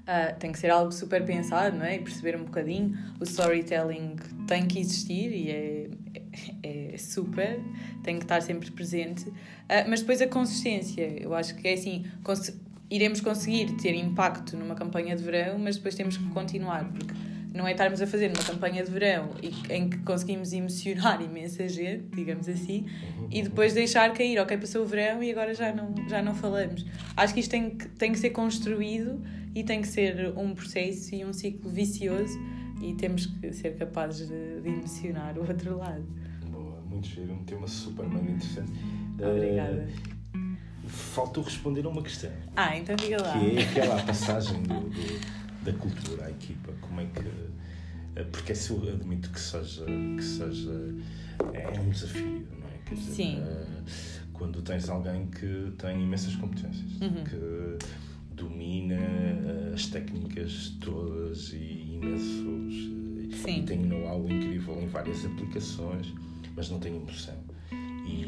Uh, 0.00 0.36
tem 0.38 0.50
que 0.50 0.58
ser 0.58 0.70
algo 0.70 0.90
super 0.90 1.24
pensado, 1.24 1.76
não 1.76 1.84
é? 1.84 1.96
E 1.96 1.98
perceber 2.00 2.36
um 2.36 2.44
bocadinho. 2.44 2.98
O 3.20 3.24
storytelling 3.24 4.16
tem 4.46 4.66
que 4.66 4.80
existir 4.80 5.30
e 5.32 5.50
é, 5.50 5.90
é, 6.62 6.94
é 6.94 6.98
super, 6.98 7.60
tem 8.02 8.18
que 8.18 8.24
estar 8.24 8.42
sempre 8.42 8.70
presente. 8.72 9.28
Uh, 9.28 9.88
mas 9.88 10.00
depois 10.00 10.20
a 10.20 10.26
consistência, 10.26 11.06
eu 11.22 11.32
acho 11.32 11.54
que 11.54 11.68
é 11.68 11.74
assim, 11.74 12.04
iremos 12.90 13.20
conseguir 13.20 13.72
ter 13.76 13.94
impacto 13.94 14.56
numa 14.56 14.74
campanha 14.74 15.14
de 15.14 15.22
verão, 15.22 15.58
mas 15.58 15.76
depois 15.76 15.94
temos 15.94 16.16
que 16.16 16.24
continuar, 16.30 16.84
porque 16.90 17.14
não 17.54 17.66
é 17.66 17.72
estarmos 17.72 18.00
a 18.00 18.06
fazer 18.06 18.30
uma 18.34 18.44
campanha 18.44 18.84
de 18.84 18.90
verão 18.90 19.30
em 19.68 19.88
que 19.88 19.98
conseguimos 19.98 20.52
emocionar 20.52 21.20
imensa 21.22 21.68
gente, 21.68 22.04
digamos 22.14 22.48
assim, 22.48 22.86
e 23.30 23.42
depois 23.42 23.74
deixar 23.74 24.12
cair, 24.12 24.38
ok, 24.38 24.56
passou 24.56 24.82
o 24.82 24.86
verão 24.86 25.22
e 25.22 25.30
agora 25.30 25.54
já 25.54 25.72
não, 25.72 25.94
já 26.08 26.22
não 26.22 26.34
falamos. 26.34 26.84
Acho 27.16 27.34
que 27.34 27.40
isto 27.40 27.50
tem 27.50 27.70
que, 27.70 27.88
tem 27.88 28.12
que 28.12 28.18
ser 28.18 28.30
construído 28.30 29.20
e 29.54 29.62
tem 29.64 29.80
que 29.80 29.88
ser 29.88 30.32
um 30.36 30.54
processo 30.54 31.14
e 31.14 31.24
um 31.24 31.32
ciclo 31.32 31.70
vicioso 31.70 32.38
e 32.80 32.94
temos 32.94 33.26
que 33.26 33.52
ser 33.52 33.76
capazes 33.76 34.28
de, 34.28 34.60
de 34.60 34.68
emocionar 34.68 35.36
o 35.36 35.40
outro 35.40 35.76
lado. 35.76 36.04
Boa, 36.50 36.80
muito 36.88 37.06
giro, 37.06 37.32
um 37.32 37.44
tema 37.44 37.66
super 37.66 38.08
mega 38.08 38.30
interessante. 38.30 38.72
Obrigada. 39.18 39.88
Uh, 39.88 40.19
faltou 40.90 41.42
responder 41.42 41.84
a 41.86 41.88
uma 41.88 42.02
questão. 42.02 42.30
Ah, 42.56 42.76
então 42.76 42.94
diga 42.96 43.22
lá. 43.22 43.32
Que 43.32 43.58
é 43.58 43.62
aquela 43.62 44.02
passagem 44.02 44.62
do, 44.62 44.80
do, 44.80 45.64
da 45.64 45.72
cultura 45.72 46.26
à 46.26 46.30
equipa. 46.30 46.72
Como 46.80 47.00
é 47.00 47.06
que. 47.06 47.28
Eh, 48.16 48.24
porque 48.24 48.52
esse 48.52 48.70
eu 48.70 48.82
admito 48.94 49.30
que 49.30 49.40
seja. 49.40 49.84
Que 49.84 50.22
seja 50.22 50.94
é 51.54 51.80
um 51.80 51.90
desafio, 51.90 52.46
não 52.58 52.68
é? 52.68 52.78
Quer 52.84 52.94
dizer, 52.94 53.12
Sim. 53.12 53.38
Uh, 53.40 54.30
quando 54.32 54.62
tens 54.62 54.88
alguém 54.88 55.26
que 55.26 55.72
tem 55.78 56.02
imensas 56.02 56.34
competências, 56.36 56.92
uhum. 57.00 57.24
que 57.24 57.86
domina 58.34 58.96
uh, 58.96 59.74
as 59.74 59.86
técnicas 59.86 60.76
todas 60.80 61.52
e 61.52 61.94
imensos. 61.94 63.00
Sim. 63.42 63.60
E 63.60 63.62
tem 63.62 63.78
know-how 63.78 64.28
incrível 64.28 64.80
em 64.82 64.88
várias 64.88 65.24
aplicações, 65.24 66.12
mas 66.56 66.68
não 66.68 66.80
tem 66.80 66.96
emoção. 66.96 67.36
E, 68.06 68.24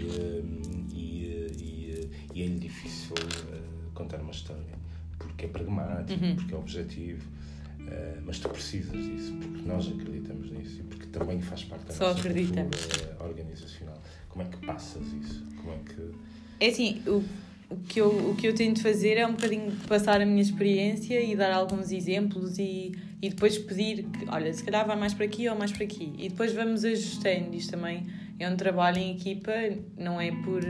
e 2.35 2.43
é-lhe 2.43 2.59
difícil 2.59 3.15
uh, 3.15 3.93
contar 3.95 4.21
uma 4.21 4.31
história 4.31 4.83
porque 5.19 5.47
é 5.47 5.49
pragmático, 5.49 6.25
uhum. 6.25 6.37
porque 6.37 6.55
é 6.55 6.57
objetivo. 6.57 7.29
Uh, 7.81 8.23
mas 8.25 8.39
tu 8.39 8.49
precisas 8.49 8.93
disso, 9.05 9.33
porque 9.35 9.63
nós 9.67 9.89
acreditamos 9.89 10.51
nisso 10.51 10.81
e 10.81 10.83
porque 10.85 11.07
também 11.07 11.41
faz 11.41 11.65
parte 11.65 11.87
da 11.87 11.93
Só 11.93 12.09
nossa 12.09 12.21
acreditamos. 12.21 12.87
cultura 12.87 13.17
organizacional. 13.21 14.03
Como 14.29 14.45
é 14.45 14.49
que 14.49 14.57
passas 14.65 15.03
isso? 15.13 15.45
Como 15.57 15.73
é 15.73 15.79
que... 15.79 16.65
É 16.65 16.69
assim, 16.69 17.03
o, 17.07 17.25
o 17.69 17.77
que, 17.89 18.01
eu, 18.01 18.31
o 18.31 18.37
que 18.37 18.47
eu 18.47 18.55
tento 18.55 18.81
fazer 18.81 19.17
é 19.17 19.27
um 19.27 19.33
bocadinho 19.33 19.73
passar 19.89 20.21
a 20.21 20.27
minha 20.27 20.43
experiência 20.43 21.21
e 21.21 21.35
dar 21.35 21.53
alguns 21.53 21.91
exemplos 21.91 22.59
e, 22.59 22.93
e 23.21 23.29
depois 23.31 23.59
pedir 23.59 24.05
que, 24.05 24.29
olha, 24.29 24.53
se 24.53 24.63
calhar 24.63 24.87
vai 24.87 24.97
mais 24.97 25.13
para 25.13 25.25
aqui 25.25 25.49
ou 25.49 25.57
mais 25.57 25.73
para 25.73 25.85
aqui. 25.85 26.13
E 26.19 26.29
depois 26.29 26.53
vamos 26.53 26.85
ajustando. 26.85 27.55
Isto 27.55 27.73
também 27.73 28.07
é 28.39 28.49
um 28.49 28.57
trabalho 28.57 28.99
em 28.99 29.17
equipa, 29.17 29.53
não 29.99 30.21
é 30.21 30.31
por, 30.31 30.63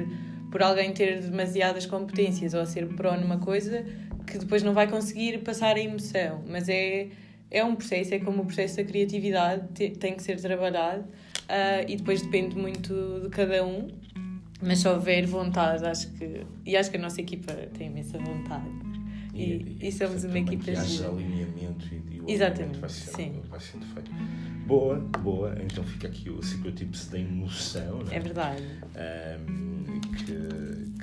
por 0.53 0.63
alguém 0.63 0.93
ter 0.93 1.21
demasiadas 1.21 1.87
competências 1.87 2.55
ou 2.55 2.65
ser 2.65 2.87
pró 2.95 3.17
numa 3.17 3.39
coisa 3.39 3.85
que 4.25 4.39
depois 4.39 4.63
não 4.63 4.73
vai 4.73 4.89
conseguir 4.89 5.39
passar 5.39 5.75
a 5.75 5.81
emoção. 5.81 6.45
Mas 6.47 6.69
é, 6.69 7.09
é 7.51 7.65
um 7.65 7.75
processo, 7.75 8.15
é 8.15 8.21
como 8.21 8.43
o 8.43 8.47
processo 8.47 8.77
da 8.77 8.85
criatividade, 8.85 9.67
tem 9.99 10.15
que 10.15 10.23
ser 10.23 10.41
trabalhado 10.41 11.01
uh, 11.03 11.89
e 11.89 11.97
depois 11.97 12.23
depende 12.23 12.57
muito 12.57 13.21
de 13.23 13.29
cada 13.31 13.67
um 13.67 13.89
mas 14.63 14.79
se 14.79 14.89
houver 14.89 15.27
vontade, 15.27 15.85
acho 15.85 16.09
que. 16.13 16.47
E 16.65 16.77
acho 16.77 16.89
que 16.89 16.97
a 16.97 17.01
nossa 17.01 17.21
equipa 17.21 17.53
tem 17.77 17.89
imensa 17.89 18.17
vontade. 18.17 18.71
E, 19.35 19.77
e, 19.81 19.89
e 19.89 19.93
somos 19.93 20.23
uma 20.25 20.39
equipa 20.39 20.63
que 20.65 20.71
haja 20.71 21.09
alinhamento 21.09 21.87
e, 21.91 22.17
e 22.17 22.21
o 22.21 22.31
Exatamente, 22.31 22.79
vai, 22.79 22.91
ser, 22.91 23.11
sim. 23.11 23.43
vai 23.49 23.59
sendo 23.59 23.87
feito. 23.87 24.11
Boa, 24.67 24.97
boa. 24.97 25.57
Então 25.63 25.85
fica 25.85 26.09
aqui 26.09 26.31
o 26.31 26.43
Secret 26.43 26.73
Tips 26.73 27.09
da 27.09 27.19
emoção. 27.19 28.03
É? 28.11 28.17
é 28.17 28.21
verdade. 28.21 28.63
Um, 29.49 30.01
que, 30.01 30.35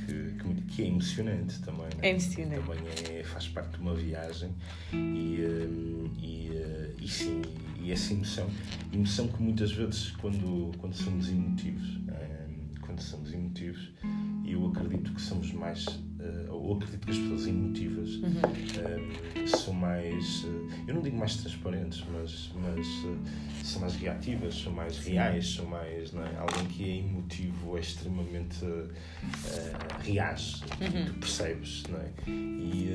que, 0.05 0.61
que, 0.67 0.81
é 0.83 0.87
emocionante 0.87 1.59
também. 1.61 1.87
É? 2.01 2.07
é 2.07 2.11
emocionante. 2.11 2.65
Também 2.65 3.19
é, 3.19 3.23
faz 3.23 3.47
parte 3.47 3.75
de 3.75 3.81
uma 3.81 3.95
viagem 3.95 4.53
e, 4.93 4.95
um, 4.95 6.11
e, 6.19 6.49
uh, 6.51 6.95
e 7.01 7.07
sim, 7.07 7.41
e 7.81 7.91
essa 7.91 8.13
emoção. 8.13 8.49
Emoção 8.93 9.27
que 9.27 9.41
muitas 9.41 9.71
vezes, 9.71 10.11
quando, 10.11 10.71
quando 10.77 10.93
somos 10.93 11.29
emotivos, 11.29 11.99
quando 12.81 13.01
somos 13.01 13.31
emotivos 13.31 13.91
eu 14.45 14.67
acredito 14.67 15.13
que 15.13 15.21
somos 15.21 15.51
mais 15.53 15.85
uh, 16.19 16.53
ou 16.53 16.75
acredito 16.75 17.05
que 17.05 17.11
as 17.11 17.17
pessoas 17.17 17.47
emotivas 17.47 18.15
uhum. 18.15 18.31
uh, 18.31 19.47
são 19.47 19.73
mais 19.73 20.43
uh, 20.43 20.69
eu 20.87 20.95
não 20.95 21.01
digo 21.01 21.17
mais 21.17 21.37
transparentes 21.37 22.03
mas 22.11 22.51
mas 22.55 22.87
são 23.63 23.81
mais 23.81 23.95
reativas 23.95 24.55
são 24.55 24.73
mais 24.73 24.97
reais 24.99 25.55
são 25.55 25.65
mais 25.65 26.11
não 26.11 26.23
é? 26.23 26.35
alguém 26.37 26.65
que 26.65 26.83
é 26.83 26.97
emotivo 26.97 27.77
é 27.77 27.81
extremamente 27.81 28.65
reage 30.03 30.61
uhum. 30.81 31.05
tu 31.05 31.13
percebes 31.15 31.83
não 31.89 31.99
é 31.99 32.09
e, 32.27 32.89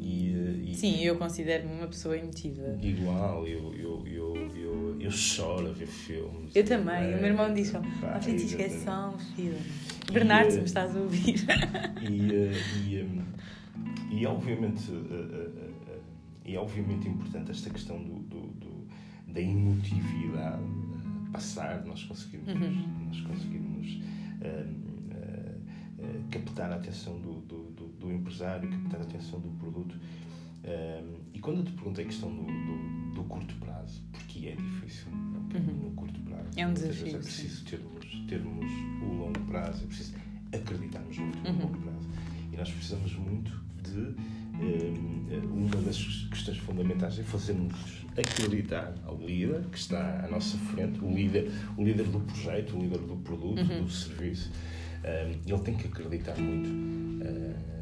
e, 0.00 0.70
e 0.72 0.74
sim 0.74 1.02
eu 1.02 1.16
considero-me 1.16 1.72
uma 1.74 1.86
pessoa 1.86 2.16
emotiva 2.16 2.78
igual 2.82 3.46
eu, 3.46 3.72
eu, 3.74 4.06
eu, 4.06 4.50
eu, 4.56 4.96
eu 5.00 5.10
choro 5.10 5.68
a 5.68 5.72
ver 5.72 5.86
filmes 5.86 6.54
eu 6.54 6.64
também 6.64 7.12
é, 7.12 7.16
o 7.16 7.20
meu 7.20 7.26
irmão 7.26 7.52
diz 7.52 7.74
a 7.74 7.82
Francisca 8.20 8.62
é 8.62 8.68
só 8.68 9.14
um 9.14 9.18
filme 9.18 9.87
Bernardo, 10.12 10.50
se 10.50 10.58
me 10.58 10.64
estás 10.64 10.96
a 10.96 11.00
ouvir. 11.00 11.36
E, 12.00 12.32
eh, 12.32 12.52
e, 12.86 13.02
um, 13.02 13.24
e 14.10 14.26
obviamente, 14.26 14.90
uh, 14.90 14.94
uh, 14.94 14.98
uh, 14.98 16.00
é 16.44 16.56
obviamente 16.56 17.08
importante 17.08 17.50
esta 17.50 17.68
questão 17.70 18.02
do, 18.02 18.20
do, 18.20 18.40
do 18.46 18.88
da 19.26 19.40
emotividade 19.40 20.62
passar, 21.32 21.84
nós 21.84 22.02
conseguirmos, 22.04 22.48
uhum. 22.48 23.04
nós 23.06 23.20
conseguirmos 23.20 24.00
captar 26.30 26.72
a 26.72 26.76
atenção 26.76 27.20
do, 27.20 27.40
do, 27.42 27.62
do, 27.72 27.88
do, 27.88 28.12
empresário, 28.12 28.70
captar 28.70 29.00
a 29.00 29.02
atenção 29.02 29.40
do 29.40 29.50
produto. 29.58 29.94
E 31.34 31.38
quando 31.40 31.58
eu 31.58 31.64
te 31.64 31.72
perguntei 31.72 32.04
a 32.04 32.08
questão 32.08 32.34
do, 32.34 32.42
do, 32.42 33.14
do 33.14 33.24
curto 33.24 33.54
prazo, 33.56 34.02
porque 34.12 34.48
é 34.48 34.56
difícil 34.56 35.06
uhum. 35.12 35.84
no 35.84 35.90
curto 35.92 36.20
prazo, 36.20 36.48
é 36.56 36.66
um 36.66 36.72
desafio. 36.72 37.16
É 37.16 37.18
preciso 37.18 37.64
termos, 37.64 38.24
termos 38.28 38.70
o 39.02 39.14
longo 39.14 39.40
prazo, 39.46 39.84
é 39.84 39.86
preciso 39.86 40.14
acreditarmos 40.52 41.18
muito 41.18 41.38
no 41.38 41.50
uhum. 41.50 41.58
longo 41.58 41.78
prazo. 41.78 42.08
E 42.52 42.56
nós 42.56 42.70
precisamos 42.70 43.14
muito 43.14 43.52
de. 43.82 44.38
Um, 44.60 45.18
uma 45.52 45.76
das 45.82 46.26
questões 46.30 46.58
fundamentais 46.58 47.16
é 47.16 47.22
fazermos 47.22 48.04
acreditar 48.16 48.92
ao 49.04 49.16
líder 49.18 49.60
que 49.70 49.78
está 49.78 50.24
à 50.24 50.28
nossa 50.28 50.58
frente, 50.58 50.98
o 51.04 51.08
líder, 51.08 51.50
o 51.76 51.84
líder 51.84 52.06
do 52.06 52.18
projeto, 52.20 52.76
o 52.76 52.80
líder 52.80 52.98
do 52.98 53.16
produto, 53.16 53.60
uhum. 53.60 53.84
do 53.84 53.90
serviço. 53.90 54.50
Um, 55.04 55.52
ele 55.52 55.62
tem 55.62 55.76
que 55.76 55.86
acreditar 55.86 56.36
muito 56.38 56.68
uh, 57.24 57.78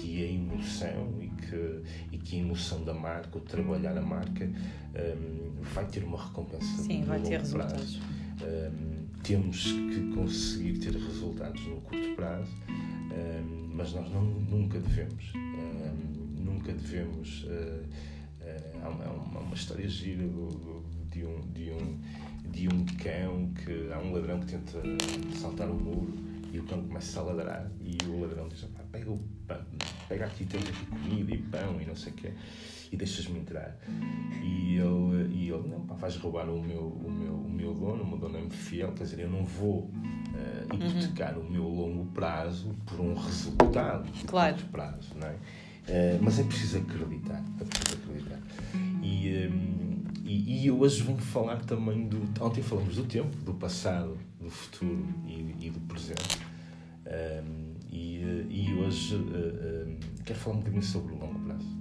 que 0.00 0.24
a 0.24 0.32
emoção 0.32 1.14
e 1.20 1.29
que, 1.40 1.82
e 2.12 2.18
que 2.18 2.36
a 2.36 2.40
emoção 2.40 2.84
da 2.84 2.94
marca, 2.94 3.38
o 3.38 3.40
trabalhar 3.40 3.96
a 3.96 4.02
marca, 4.02 4.44
um, 4.44 5.62
vai 5.62 5.86
ter 5.86 6.04
uma 6.04 6.22
recompensa. 6.22 6.82
Sim, 6.82 7.04
vai 7.04 7.20
ter 7.20 7.38
resultados. 7.38 8.00
Um, 8.42 9.00
temos 9.22 9.64
que 9.64 10.12
conseguir 10.14 10.78
ter 10.78 10.92
resultados 10.92 11.62
no 11.66 11.80
curto 11.82 12.14
prazo, 12.16 12.50
um, 12.68 13.70
mas 13.74 13.92
nós 13.92 14.10
não, 14.10 14.22
nunca 14.22 14.78
devemos, 14.78 15.32
um, 15.34 16.42
nunca 16.42 16.72
devemos. 16.72 17.44
Uh, 17.44 17.84
uh, 18.40 18.84
há, 18.84 18.88
uma, 18.88 19.40
uma, 19.40 19.54
história 19.54 19.88
gira 19.88 20.26
de, 21.10 21.24
um, 21.24 21.40
de, 21.52 21.70
um, 21.70 21.98
de 22.50 22.68
um 22.68 22.84
cão 22.96 23.52
que 23.54 23.92
há 23.92 23.98
um 23.98 24.12
ladrão 24.12 24.40
que 24.40 24.46
tenta 24.46 24.80
saltar 25.38 25.68
o 25.70 25.74
muro 25.74 26.12
e 26.52 26.58
o 26.58 26.64
cão 26.64 26.82
começa 26.82 27.20
a 27.20 27.22
ladrar 27.22 27.70
e 27.80 27.96
o 28.08 28.20
ladrão 28.20 28.48
diz: 28.48 28.66
pega, 28.90 29.10
o 29.10 29.20
pega 30.10 30.26
aqui, 30.26 30.44
temos 30.44 30.68
aqui 30.68 30.86
comida 30.86 31.32
e 31.32 31.38
pão 31.38 31.80
e 31.80 31.86
não 31.86 31.94
sei 31.94 32.12
o 32.12 32.16
quê 32.16 32.32
e 32.92 32.96
deixas-me 32.96 33.38
entrar. 33.38 33.76
E 34.42 34.76
ele, 34.76 35.32
e 35.32 35.48
ele 35.48 35.68
não, 35.68 35.80
pá, 35.86 35.94
vais 35.94 36.16
roubar 36.16 36.48
o 36.48 36.60
meu, 36.60 36.82
o, 36.82 37.10
meu, 37.10 37.34
o 37.34 37.50
meu 37.50 37.72
dono, 37.72 38.02
o 38.02 38.06
meu 38.06 38.18
dono 38.18 38.36
é-me 38.36 38.50
fiel, 38.50 38.92
quer 38.92 39.04
dizer, 39.04 39.20
eu 39.20 39.30
não 39.30 39.44
vou 39.44 39.82
uh, 39.84 40.74
hipotecar 40.74 41.38
uhum. 41.38 41.46
o 41.46 41.50
meu 41.50 41.62
longo 41.62 42.06
prazo 42.06 42.74
por 42.84 43.00
um 43.00 43.14
resultado 43.14 44.10
claro. 44.26 44.56
de 44.56 44.62
curto 44.62 44.72
prazo, 44.72 45.14
não 45.14 45.28
é? 45.28 45.34
Uh, 45.34 46.18
mas 46.20 46.38
é 46.40 46.42
preciso 46.42 46.78
acreditar, 46.78 47.42
é 47.60 47.64
preciso 47.64 48.02
acreditar. 48.02 48.40
E, 49.02 49.48
um, 49.48 50.04
e, 50.24 50.62
e 50.62 50.66
eu 50.66 50.80
hoje 50.80 51.02
vou 51.02 51.16
falar 51.16 51.64
também 51.64 52.08
do. 52.08 52.20
Ontem 52.44 52.62
falamos 52.62 52.96
do 52.96 53.04
tempo, 53.04 53.36
do 53.38 53.54
passado, 53.54 54.18
do 54.40 54.50
futuro 54.50 55.06
e, 55.26 55.66
e 55.66 55.70
do 55.70 55.80
presente. 55.80 56.38
Um, 57.06 57.79
e, 57.90 58.46
e 58.48 58.74
hoje 58.74 59.16
uh, 59.16 59.98
quero 60.24 60.38
falar 60.38 60.56
um 60.56 60.58
bocadinho 60.60 60.82
sobre 60.82 61.14
o 61.14 61.18
longo 61.18 61.38
prazo. 61.40 61.80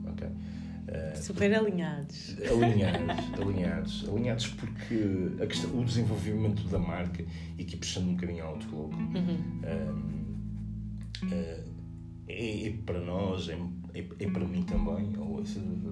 Uh, 0.89 1.15
Super 1.15 1.53
alinhados. 1.53 2.35
Alinhados, 2.39 3.33
alinhados. 3.39 4.09
Alinhados 4.09 4.47
porque 4.47 5.43
a 5.43 5.45
questão, 5.45 5.79
o 5.79 5.85
desenvolvimento 5.85 6.67
da 6.67 6.79
marca, 6.79 7.23
e 7.57 7.61
aqui 7.61 7.77
puxando 7.77 8.07
um 8.07 8.15
bocadinho 8.15 8.43
ao 8.43 8.53
outro 8.53 8.75
uhum. 8.75 9.61
uh, 9.63 10.19
é, 12.27 12.67
é, 12.67 12.73
para 12.85 12.99
nós, 13.01 13.49
é, 13.49 13.57
é, 13.93 13.99
é, 13.99 14.29
para 14.29 14.45
mim 14.47 14.63
também, 14.63 15.15
ou 15.17 15.43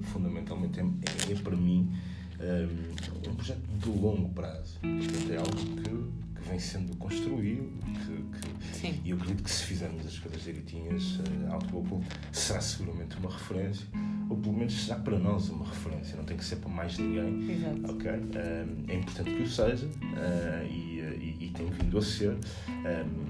fundamentalmente 0.01 0.79
é, 0.79 0.83
é 1.31 1.35
para 1.35 1.55
mim 1.55 1.91
um, 2.39 3.29
um 3.29 3.35
projeto 3.35 3.67
de 3.67 3.89
longo 3.89 4.29
prazo. 4.29 4.79
Portanto, 4.79 5.31
é 5.31 5.37
algo 5.37 5.55
que 5.55 6.26
vem 6.43 6.59
sendo 6.59 6.95
construído 6.97 7.69
que, 7.83 8.81
que, 8.81 9.01
e 9.03 9.09
eu 9.09 9.17
acredito 9.17 9.43
que 9.43 9.51
se 9.51 9.63
fizermos 9.63 10.05
as 10.05 10.19
coisas 10.19 10.43
direitinhas, 10.43 11.15
uh, 11.15 11.51
Autopopul 11.51 12.03
será 12.31 12.61
seguramente 12.61 13.17
uma 13.17 13.29
referência, 13.29 13.87
ou 14.29 14.37
pelo 14.37 14.57
menos 14.57 14.73
será 14.85 14.99
para 14.99 15.17
nós 15.17 15.49
uma 15.49 15.65
referência, 15.65 16.15
não 16.15 16.23
tem 16.23 16.37
que 16.37 16.45
ser 16.45 16.57
para 16.57 16.69
mais 16.69 16.97
ninguém. 16.97 17.51
Exato. 17.51 17.91
Okay? 17.91 18.11
Uh, 18.11 18.85
é 18.87 18.95
importante 18.95 19.33
que 19.33 19.41
o 19.41 19.49
seja 19.49 19.85
uh, 19.85 20.65
e, 20.69 20.99
e, 20.99 21.37
e, 21.41 21.51
tem 21.51 21.69
vindo 21.69 21.97
a 21.97 22.01
ser, 22.01 22.37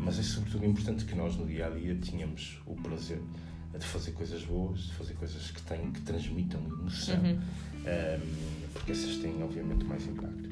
mas 0.01 0.19
é 0.19 0.23
sobretudo 0.23 0.65
importante 0.65 1.05
que 1.05 1.15
nós 1.15 1.35
no 1.35 1.45
dia 1.45 1.67
a 1.67 1.69
dia 1.69 1.95
tenhamos 1.95 2.59
o 2.65 2.75
prazer 2.75 3.19
de 3.77 3.85
fazer 3.85 4.11
coisas 4.11 4.43
boas, 4.43 4.79
de 4.79 4.93
fazer 4.93 5.13
coisas 5.13 5.51
que, 5.51 5.61
têm, 5.61 5.91
que 5.91 6.01
transmitam 6.01 6.59
emoção, 6.61 7.15
uhum. 7.15 7.39
porque 8.73 8.91
essas 8.91 9.17
têm 9.17 9.41
obviamente 9.43 9.85
mais 9.85 10.05
impacto. 10.07 10.49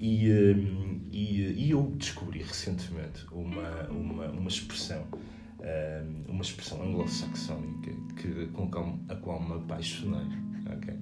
E, 0.00 0.28
e, 1.12 1.66
e 1.66 1.70
eu 1.70 1.82
descobri 1.96 2.42
recentemente 2.42 3.26
uma, 3.30 3.88
uma, 3.90 4.26
uma 4.26 4.48
expressão 4.48 5.06
uma 6.28 6.42
expressão 6.42 6.82
anglo-saxónica 6.82 7.92
que, 8.16 8.46
com 8.48 8.64
a 9.08 9.14
qual 9.14 9.40
me 9.40 9.54
apaixonei. 9.54 10.26
Okay? 10.76 10.96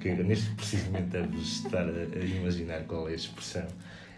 Que 0.00 0.22
neste 0.22 0.50
precisamente 0.54 1.08
deves 1.08 1.64
estar 1.64 1.84
a, 1.84 2.18
a, 2.18 2.24
imaginar 2.24 2.84
qual 2.84 3.08
é 3.08 3.12
a 3.12 3.14
expressão. 3.14 3.66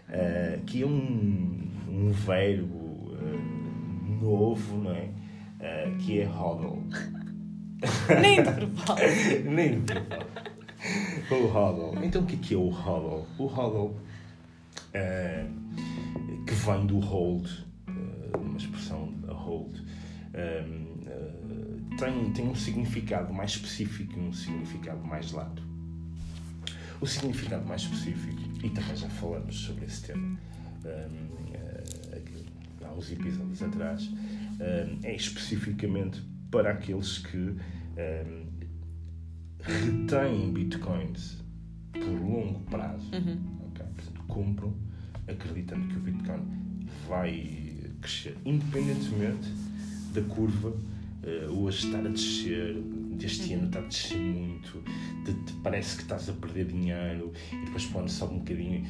Uh, 0.07 0.63
que 0.65 0.83
é 0.83 0.85
um, 0.85 1.67
um 1.89 2.11
verbo 2.11 3.11
uh, 3.11 4.21
novo, 4.21 4.77
não 4.77 4.91
é? 4.91 5.09
Uh, 5.59 5.97
que 5.97 6.19
é 6.19 6.25
hodl. 6.25 6.83
Nem 8.21 8.43
de 8.43 8.51
propósito. 8.51 9.43
Nem 9.49 9.81
de 9.81 9.93
propósito. 9.93 10.45
O 11.31 11.47
hodl. 11.47 12.05
Então 12.05 12.21
o 12.21 12.25
que 12.25 12.53
é, 12.53 12.57
é 12.57 12.59
o 12.59 12.69
hodl? 12.69 13.25
O 13.39 13.45
hodl 13.47 13.95
que 16.45 16.53
vem 16.53 16.85
do 16.85 16.99
hold, 16.99 17.47
uh, 17.47 18.37
uma 18.39 18.57
expressão 18.57 19.13
hold, 19.27 19.77
uh, 19.77 21.95
tem, 21.97 22.31
tem 22.33 22.47
um 22.47 22.55
significado 22.55 23.33
mais 23.33 23.51
específico 23.51 24.13
e 24.17 24.21
um 24.21 24.33
significado 24.33 25.03
mais 25.05 25.31
lato. 25.31 25.63
O 27.01 27.07
significado 27.07 27.65
mais 27.67 27.81
específico, 27.81 28.41
e 28.63 28.69
também 28.69 28.95
já 28.95 29.09
falamos 29.09 29.55
sobre 29.55 29.85
esse 29.85 30.03
tema, 30.07 30.37
há 32.83 32.91
uns 32.93 33.11
episódios 33.11 33.61
atrás, 33.61 34.09
é 35.03 35.13
especificamente 35.13 36.23
para 36.49 36.71
aqueles 36.71 37.17
que 37.19 37.55
retêm 39.61 40.53
bitcoins 40.53 41.43
por 41.91 42.21
longo 42.21 42.61
prazo, 42.61 43.11
Uhum. 43.13 43.54
Compram 44.27 44.73
acreditando 45.27 45.87
que 45.87 45.97
o 45.97 45.99
bitcoin 45.99 46.41
vai 47.07 47.73
crescer, 48.01 48.37
independentemente 48.45 49.49
da 50.13 50.21
curva 50.21 50.69
uh, 50.69 51.51
hoje 51.51 51.87
estar 51.87 52.05
a 52.05 52.09
descer, 52.09 52.75
deste 53.17 53.53
ano 53.53 53.67
está 53.67 53.79
a 53.79 53.83
descer 53.83 54.17
muito, 54.17 54.83
de, 55.25 55.33
de, 55.33 55.53
parece 55.61 55.97
que 55.97 56.03
estás 56.03 56.29
a 56.29 56.33
perder 56.33 56.65
dinheiro 56.67 57.31
e 57.51 57.65
depois 57.65 57.85
quando 57.87 58.09
sobe 58.09 58.35
um 58.35 58.39
bocadinho. 58.39 58.85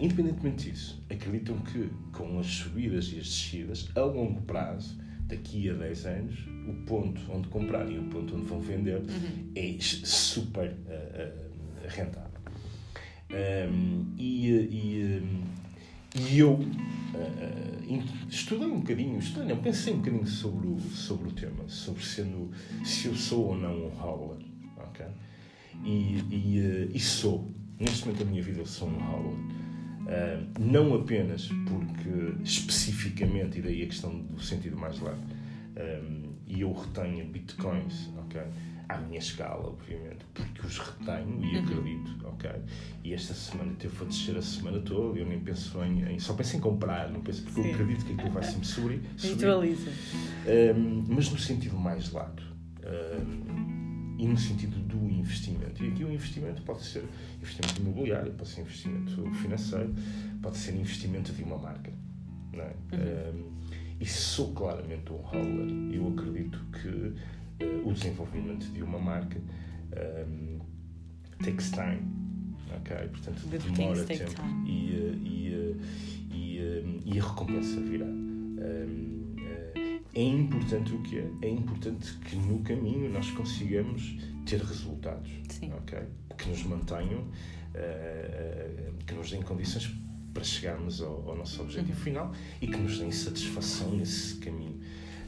Independentemente 0.00 0.70
disso, 0.70 1.02
acreditam 1.10 1.58
que 1.58 1.90
com 2.12 2.38
as 2.38 2.46
subidas 2.46 3.04
e 3.12 3.18
as 3.18 3.26
descidas, 3.26 3.90
a 3.94 4.00
longo 4.00 4.40
prazo, 4.42 4.96
daqui 5.26 5.68
a 5.68 5.74
10 5.74 6.06
anos, 6.06 6.38
o 6.66 6.72
ponto 6.86 7.20
onde 7.30 7.48
comprar 7.48 7.90
e 7.90 7.98
o 7.98 8.04
ponto 8.04 8.34
onde 8.34 8.46
vão 8.46 8.60
vender 8.60 9.00
Uhum. 9.00 9.52
é 9.54 9.76
super 9.80 10.70
uh, 10.70 10.72
uh, 10.72 11.88
rentável. 11.88 12.33
Um, 13.34 14.14
e, 14.16 14.48
e, 14.48 15.22
e, 16.14 16.38
eu 16.38 16.52
uh, 16.52 18.28
estudei 18.28 18.68
um 18.68 18.78
bocadinho, 18.78 19.18
estudei, 19.18 19.48
não, 19.48 19.60
pensei 19.60 19.92
um 19.92 19.96
bocadinho 19.96 20.26
sobre 20.26 20.68
o, 20.68 20.78
sobre 20.78 21.28
o 21.28 21.32
tema, 21.32 21.68
sobre 21.68 22.04
sendo, 22.04 22.52
se 22.84 23.08
eu 23.08 23.14
sou 23.16 23.46
ou 23.46 23.56
não 23.56 23.86
um 23.86 24.00
howler. 24.00 24.38
Okay? 24.90 25.06
E, 25.84 26.22
e, 26.30 26.90
e 26.94 27.00
sou. 27.00 27.52
Neste 27.80 28.06
momento 28.06 28.24
da 28.24 28.30
minha 28.30 28.42
vida 28.42 28.60
eu 28.60 28.66
sou 28.66 28.88
um 28.88 29.02
howler. 29.02 29.34
Uh, 30.04 30.60
não 30.60 30.94
apenas 30.94 31.48
porque 31.66 32.40
especificamente, 32.44 33.58
e 33.58 33.62
daí 33.62 33.82
a 33.82 33.86
questão 33.86 34.16
do 34.16 34.40
sentido 34.40 34.76
mais 34.76 35.00
largo, 35.00 35.22
um, 35.76 36.34
e 36.46 36.60
eu 36.60 36.72
retenho 36.72 37.26
bitcoins, 37.26 38.10
ok? 38.18 38.40
À 38.88 38.98
minha 38.98 39.18
escala, 39.18 39.66
obviamente, 39.66 40.24
porque 40.34 40.66
os 40.66 40.78
retenho 40.78 41.42
e 41.42 41.58
acredito, 41.58 42.26
ok? 42.26 42.50
E 43.02 43.14
esta 43.14 43.32
semana 43.32 43.72
teve 43.78 43.96
a 44.02 44.06
descer 44.06 44.36
a 44.36 44.42
semana 44.42 44.78
toda, 44.80 45.18
eu 45.18 45.26
nem 45.26 45.40
penso 45.40 45.82
em, 45.82 46.02
em 46.12 46.18
só 46.18 46.34
penso 46.34 46.56
em 46.56 46.60
comprar, 46.60 47.10
não 47.10 47.22
penso 47.22 47.42
porque 47.44 47.62
Sim. 47.62 47.68
eu 47.68 47.74
acredito 47.74 48.04
que 48.04 48.12
aquilo 48.12 48.30
vai 48.30 48.42
sempre 48.42 48.66
subir. 48.66 49.02
Ritualiza. 49.18 49.90
Um, 50.46 51.04
mas 51.08 51.30
no 51.30 51.38
sentido 51.38 51.76
mais 51.76 52.12
lato. 52.12 52.42
Um, 52.84 53.64
e 54.18 54.26
no 54.26 54.38
sentido 54.38 54.78
do 54.78 55.10
investimento. 55.10 55.82
E 55.82 55.88
aqui 55.88 56.04
o 56.04 56.12
investimento 56.12 56.62
pode 56.62 56.84
ser 56.84 57.04
investimento 57.36 57.80
imobiliário, 57.80 58.32
pode 58.32 58.48
ser 58.48 58.60
investimento 58.60 59.30
financeiro, 59.32 59.94
pode 60.40 60.56
ser 60.56 60.74
investimento 60.74 61.32
de 61.32 61.42
uma 61.42 61.58
marca. 61.58 61.92
Não 62.52 62.62
é? 62.62 62.74
Uhum. 62.92 63.50
Um, 63.50 63.54
e 64.00 64.06
sou 64.06 64.52
claramente 64.52 65.12
um 65.12 65.16
howler. 65.16 65.94
Eu 65.94 66.08
acredito 66.08 66.58
que 66.72 67.14
o 67.84 67.92
desenvolvimento 67.92 68.66
de 68.72 68.82
uma 68.82 68.98
marca 68.98 69.38
um, 70.28 70.58
takes 71.42 71.70
time. 71.70 72.02
Ok? 72.76 72.96
Portanto, 73.08 73.42
The 73.50 73.58
demora 73.58 74.04
tempo 74.04 74.34
time. 74.34 74.70
e, 74.70 74.94
uh, 74.96 75.26
e, 75.26 75.54
uh, 75.54 77.00
e, 77.06 77.14
e 77.14 77.18
a 77.20 77.22
recompensa 77.28 77.80
virá. 77.80 78.06
Um, 78.06 79.24
é 80.16 80.22
importante 80.22 80.92
o 80.94 81.02
que 81.02 81.18
é? 81.18 81.28
É 81.42 81.48
importante 81.50 82.14
que 82.18 82.36
no 82.36 82.60
caminho 82.60 83.10
nós 83.10 83.30
consigamos 83.32 84.16
ter 84.46 84.60
resultados. 84.60 85.28
Sim. 85.48 85.72
ok? 85.72 85.98
Que 86.38 86.48
nos 86.48 86.62
mantenham, 86.64 87.20
uh, 87.20 88.94
que 89.06 89.14
nos 89.14 89.30
deem 89.30 89.42
condições 89.42 89.90
para 90.32 90.44
chegarmos 90.44 91.00
ao, 91.00 91.30
ao 91.30 91.36
nosso 91.36 91.60
objetivo 91.62 91.92
Uhum. 91.98 92.04
final 92.04 92.32
e 92.60 92.66
que 92.66 92.76
nos 92.76 92.98
deem 92.98 93.10
satisfação 93.12 93.92
nesse 93.96 94.36
caminho. 94.36 94.80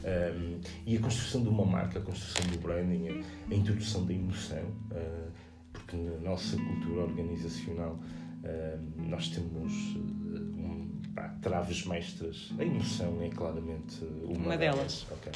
Um, 0.07 0.61
e 0.85 0.95
a 0.95 1.01
construção 1.01 1.43
de 1.43 1.49
uma 1.49 1.65
marca, 1.65 1.99
a 1.99 2.01
construção 2.01 2.49
do 2.49 2.57
branding, 2.59 3.09
a, 3.51 3.53
introdução 3.53 4.05
da 4.05 4.13
emoção, 4.13 4.63
uh, 4.91 5.31
porque 5.73 5.97
na 5.97 6.29
nossa 6.29 6.55
cultura 6.55 7.01
organizacional 7.01 7.99
uh, 7.99 9.01
nós 9.09 9.27
temos 9.27 9.73
uh, 9.95 9.99
um, 9.99 11.01
pá, 11.13 11.27
traves 11.41 11.85
mestras. 11.85 12.53
A 12.57 12.63
emoção 12.63 13.21
é 13.21 13.27
claramente 13.29 14.05
uma, 14.23 14.45
Uma 14.45 14.57
delas. 14.57 15.05
Ok. 15.11 15.31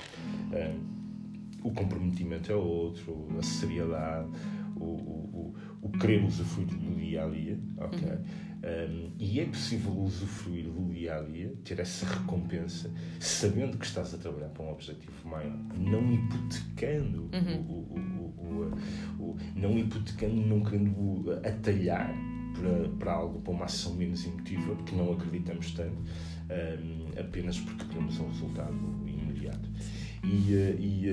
Um, 0.54 1.68
o 1.68 1.72
comprometimento 1.74 2.52
é 2.52 2.56
outro, 2.56 3.28
a 3.38 3.44
seriedade, 3.44 4.30
o, 4.78 4.86
o 4.86 5.56
querer 6.00 6.24
usufruir 6.24 6.68
do 6.68 6.96
dia 6.96 7.26
a 7.26 7.30
dia, 7.30 7.60
ok? 7.78 8.08
Um, 8.64 9.12
e 9.18 9.40
é 9.40 9.46
possível 9.46 9.92
usufruir 9.92 10.66
do 10.66 10.94
dia 10.94 11.16
a 11.16 11.22
dia, 11.24 11.52
ter 11.64 11.80
essa 11.80 12.06
recompensa, 12.06 12.92
sabendo 13.20 13.78
que 13.78 13.86
estás 13.86 14.14
a 14.14 14.18
trabalhar 14.20 14.50
para 14.50 14.64
um 14.64 14.72
objetivo 14.72 15.28
maior, 15.28 15.58
não 15.76 16.14
hipotecando, 16.14 17.30
o, 17.68 17.98
o, 17.98 18.74
o, 19.20 19.24
o, 19.24 19.38
não 19.56 19.78
hipotecando, 19.80 20.36
não 20.36 20.64
querendo 20.64 21.32
atalhar 21.44 22.14
para, 22.54 22.90
para 23.00 23.14
algo, 23.14 23.42
para 23.42 23.52
uma 23.52 23.66
ação 23.66 23.96
menos 23.96 24.26
emotiva, 24.28 24.76
que 24.86 24.96
não 24.96 25.14
acreditamos 25.14 25.72
tanto, 25.72 25.98
um, 25.98 27.20
apenas 27.20 27.60
porque 27.60 27.86
queremos 27.86 28.20
um 28.20 28.28
resultado 28.28 28.78
imediato. 29.08 29.70
E, 30.24 30.54
e, 30.54 31.08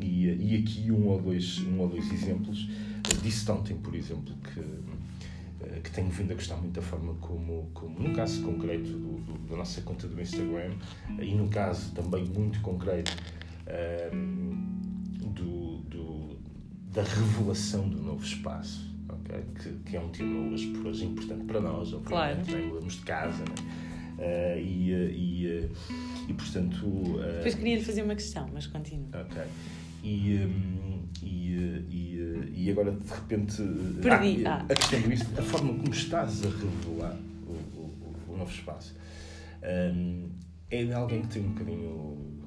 e, 0.00 0.54
e 0.54 0.56
aqui 0.56 0.90
um 0.90 1.06
ou 1.06 1.22
dois, 1.22 1.60
um 1.60 1.78
ou 1.78 1.88
dois 1.88 2.12
exemplos. 2.12 2.68
Disse 3.22 3.50
ontem, 3.50 3.76
por 3.76 3.94
exemplo, 3.94 4.34
que, 4.42 5.80
que 5.80 5.90
tenho 5.90 6.08
vindo 6.10 6.32
a 6.32 6.34
gostar 6.34 6.56
muito 6.56 6.74
da 6.74 6.82
forma 6.82 7.14
como, 7.14 7.68
como 7.74 7.98
no 8.00 8.14
caso 8.14 8.42
concreto 8.42 8.88
do, 8.90 9.20
do, 9.20 9.38
da 9.48 9.56
nossa 9.56 9.80
conta 9.82 10.06
do 10.08 10.20
Instagram, 10.20 10.72
e 11.20 11.34
no 11.34 11.48
caso 11.48 11.92
também 11.92 12.24
muito 12.24 12.60
concreto 12.60 13.14
um, 14.14 14.80
do, 15.32 15.76
do, 15.88 16.38
da 16.92 17.02
revelação 17.02 17.88
do 17.88 18.02
novo 18.02 18.24
espaço. 18.24 18.88
Okay? 19.08 19.42
Que, 19.60 19.90
que 19.90 19.96
é 19.96 20.00
um 20.00 20.08
tema 20.08 20.52
hoje 20.52 20.68
por 20.68 20.86
hoje 20.86 21.04
importante 21.04 21.44
para 21.44 21.60
nós, 21.60 21.92
obviamente, 21.92 22.46
Claro. 22.46 22.62
né? 22.62 22.66
mudamos 22.68 22.94
de 22.94 23.00
casa, 23.02 23.38
né? 23.44 23.90
Uh, 24.18 24.58
e, 24.60 24.92
e, 24.92 25.70
e, 26.28 26.34
portanto. 26.34 26.84
Uh, 26.86 27.16
Depois 27.36 27.54
queria-lhe 27.54 27.82
fazer 27.82 28.02
uma 28.02 28.14
questão, 28.14 28.46
mas 28.52 28.66
continua. 28.66 29.08
Ok. 29.14 29.42
E, 30.02 30.36
um, 30.44 31.02
e, 31.22 31.54
e, 31.90 32.09
e 32.54 32.70
agora 32.70 32.92
de 32.92 33.08
repente. 33.08 33.62
Perdi. 34.02 34.46
Ah, 34.46 34.64
Ah. 34.68 35.08
Disso, 35.08 35.26
a 35.38 35.42
forma 35.42 35.72
como 35.74 35.90
estás 35.92 36.44
a 36.44 36.48
revelar 36.48 37.16
o, 37.46 37.52
o, 37.78 38.14
o 38.28 38.36
novo 38.36 38.50
espaço 38.50 38.94
um, 39.94 40.28
é 40.70 40.84
de 40.84 40.92
alguém 40.92 41.22
que 41.22 41.28
tem 41.28 41.44
um 41.44 41.48
bocadinho 41.50 41.90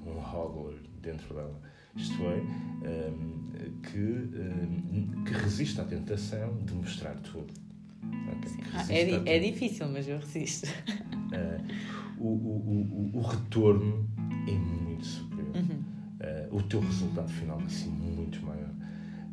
um 0.05 0.17
Hogwarts 0.19 0.81
dentro 1.01 1.33
dela. 1.35 1.59
Isto 1.95 2.23
é, 2.23 3.09
um, 3.11 3.51
que, 3.81 3.97
um, 3.99 5.23
que 5.25 5.33
resiste 5.33 5.79
à 5.79 5.83
tentação 5.83 6.57
de 6.65 6.73
mostrar 6.73 7.13
tudo. 7.17 7.53
Okay? 8.03 8.63
Ah, 8.73 8.85
é, 8.89 9.05
di- 9.05 9.29
é 9.29 9.39
difícil, 9.39 9.87
mas 9.89 10.07
eu 10.07 10.17
resisto. 10.17 10.65
Uh, 10.67 12.21
o, 12.23 12.27
o, 12.27 13.11
o, 13.13 13.17
o 13.19 13.21
retorno 13.21 14.09
é 14.47 14.51
muito 14.53 15.05
superior. 15.05 15.55
Uhum. 15.55 15.83
Uh, 16.51 16.55
o 16.57 16.63
teu 16.63 16.79
resultado 16.79 17.29
final 17.31 17.59
vai 17.59 17.69
ser 17.69 17.89
muito 17.89 18.43
maior. 18.45 18.69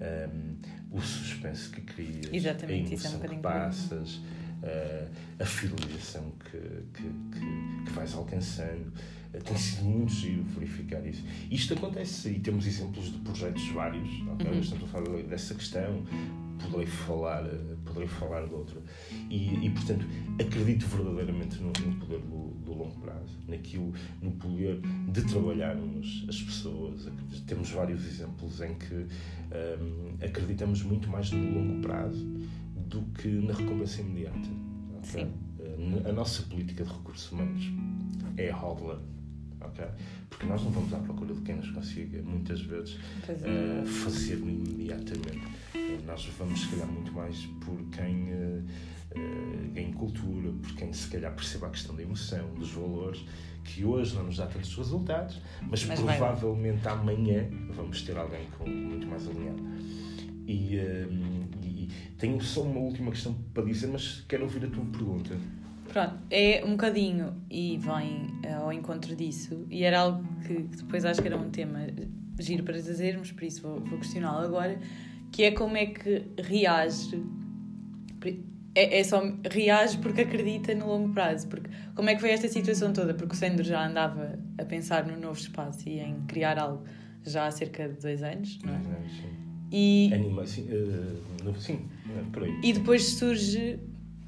Um, 0.00 0.56
o 0.90 1.00
suspense 1.00 1.68
que 1.68 1.82
crias, 1.82 2.32
Exatamente, 2.32 2.94
a 2.94 3.08
é 3.08 3.10
um 3.10 3.20
que 3.20 3.36
passas, 3.36 4.20
uh, 4.62 5.10
a 5.38 5.44
fidelização 5.44 6.32
que, 6.44 6.58
que, 6.94 7.02
que, 7.02 7.84
que 7.84 7.92
vais 7.92 8.14
alcançando. 8.14 8.92
Uh, 9.32 9.42
tem 9.42 9.56
sido 9.56 9.84
muito 9.84 10.12
giro 10.12 10.42
verificar 10.44 11.04
isso. 11.06 11.24
Isto 11.50 11.74
acontece 11.74 12.30
e 12.30 12.40
temos 12.40 12.66
exemplos 12.66 13.12
de 13.12 13.18
projetos 13.18 13.66
vários. 13.68 14.08
Okay? 14.32 14.50
Uhum. 14.50 14.60
Estamos 14.60 14.84
a 14.84 14.86
falar 14.88 15.22
dessa 15.22 15.54
questão. 15.54 16.04
Poderei 16.60 16.86
falar, 16.86 17.44
uh, 17.44 17.76
poderei 17.84 18.08
falar 18.08 18.46
de 18.46 18.54
outro. 18.54 18.82
E, 19.30 19.66
e, 19.66 19.70
portanto, 19.70 20.04
acredito 20.38 20.86
verdadeiramente 20.86 21.58
no, 21.60 21.68
no 21.68 21.96
poder 21.96 22.20
do, 22.20 22.50
do 22.64 22.74
longo 22.74 23.00
prazo, 23.00 23.38
naquilo, 23.48 23.94
no 24.20 24.32
poder 24.32 24.78
de 25.08 25.22
trabalharmos 25.22 26.26
as 26.28 26.42
pessoas. 26.42 27.08
Temos 27.46 27.70
vários 27.70 28.04
exemplos 28.06 28.60
em 28.60 28.74
que 28.74 28.94
hum, 28.94 30.16
acreditamos 30.22 30.82
muito 30.82 31.08
mais 31.08 31.30
no 31.30 31.54
longo 31.54 31.80
prazo 31.80 32.26
do 32.90 33.00
que 33.14 33.28
na 33.28 33.52
recompensa 33.54 34.00
imediata. 34.02 34.48
ok? 34.98 35.04
Sim. 35.24 35.32
Uh, 35.58 36.08
A 36.08 36.12
nossa 36.12 36.42
política 36.44 36.84
de 36.84 36.90
recursos 36.92 37.30
humanos 37.32 37.64
é 38.36 38.50
hodler. 38.52 38.98
ok? 39.60 39.84
Porque 40.28 40.46
nós 40.46 40.62
não 40.62 40.70
vamos 40.70 40.92
à 40.94 40.98
procura 40.98 41.34
de 41.34 41.40
quem 41.42 41.56
nos 41.56 41.70
consiga, 41.70 42.22
muitas 42.22 42.60
vezes, 42.62 42.98
Pois 43.24 43.42
é. 43.42 43.46
uh, 43.82 43.86
fazer 43.86 44.36
imediatamente. 44.38 45.44
Uh, 45.74 46.06
nós 46.06 46.24
vamos, 46.38 46.60
se 46.60 46.68
calhar, 46.68 46.86
muito 46.88 47.12
mais 47.12 47.36
por 47.64 47.76
quem 47.90 48.32
uh, 48.32 48.64
uh, 49.16 49.70
ganhe 49.72 49.92
cultura, 49.92 50.50
por 50.62 50.74
quem, 50.76 50.92
se 50.92 51.08
calhar, 51.08 51.34
perceba 51.34 51.66
a 51.66 51.70
questão 51.70 51.94
da 51.94 52.02
emoção, 52.02 52.54
dos 52.54 52.70
valores, 52.72 53.24
que 53.64 53.84
hoje 53.84 54.14
não 54.14 54.24
nos 54.24 54.36
dá 54.38 54.46
tantos 54.46 54.74
resultados, 54.74 55.40
mas, 55.62 55.84
Mas 55.84 56.00
vai 56.00 56.16
provavelmente 56.16 56.88
amanhã 56.88 57.48
vamos 57.74 58.02
ter 58.02 58.16
alguém 58.16 58.46
com 58.58 58.68
muito 58.68 59.06
mais 59.06 59.28
alinhado. 59.28 59.62
E 60.46 60.78
tenho 62.18 62.40
só 62.40 62.62
uma 62.62 62.80
última 62.80 63.10
questão 63.10 63.34
para 63.54 63.64
dizer, 63.64 63.86
mas 63.88 64.24
quero 64.28 64.44
ouvir 64.44 64.64
a 64.64 64.68
tua 64.68 64.84
pergunta. 64.84 65.36
Pronto, 65.88 66.14
é 66.30 66.62
um 66.64 66.72
bocadinho 66.72 67.34
e 67.50 67.76
vem 67.78 68.26
uh, 68.48 68.62
ao 68.62 68.72
encontro 68.72 69.16
disso, 69.16 69.66
e 69.68 69.82
era 69.82 70.00
algo 70.00 70.24
que, 70.46 70.54
que, 70.54 70.76
depois 70.76 71.04
acho 71.04 71.20
que 71.20 71.26
era 71.26 71.36
um 71.36 71.50
tema 71.50 71.86
giro 72.38 72.62
para 72.62 72.80
trazermos, 72.80 73.32
por 73.32 73.42
isso 73.42 73.62
vou, 73.62 73.80
vou 73.80 73.98
questioná-lo 73.98 74.44
agora, 74.44 74.78
que 75.32 75.42
é 75.42 75.50
como 75.50 75.76
é 75.76 75.86
que 75.86 76.26
reage. 76.38 77.22
É, 78.72 79.00
é, 79.00 79.04
só 79.04 79.20
reage 79.50 79.98
porque 79.98 80.20
acredita 80.20 80.72
no 80.76 80.86
longo 80.86 81.12
prazo. 81.12 81.48
Porque, 81.48 81.68
como 81.96 82.08
é 82.08 82.14
que 82.14 82.20
foi 82.20 82.30
esta 82.30 82.46
situação 82.46 82.92
toda? 82.92 83.14
Porque 83.14 83.34
o 83.34 83.36
Sandro 83.36 83.64
já 83.64 83.84
andava 83.84 84.38
a 84.58 84.64
pensar 84.64 85.04
no 85.04 85.18
novo 85.18 85.40
espaço 85.40 85.88
e 85.88 85.98
em 85.98 86.20
criar 86.26 86.56
algo 86.56 86.84
já 87.24 87.46
há 87.46 87.50
cerca 87.50 87.88
de 87.88 88.00
dois 88.00 88.22
anos, 88.22 88.60
não 88.62 88.74
é? 88.74 88.78
Dois 88.78 88.96
anos, 88.96 89.12
sim. 89.12 89.49
E, 89.72 90.10
Anima, 90.12 90.42
uh, 90.42 91.60
sim, 91.60 91.80
é 92.08 92.22
por 92.32 92.42
aí. 92.42 92.60
E 92.62 92.72
depois 92.72 93.04
surge 93.04 93.78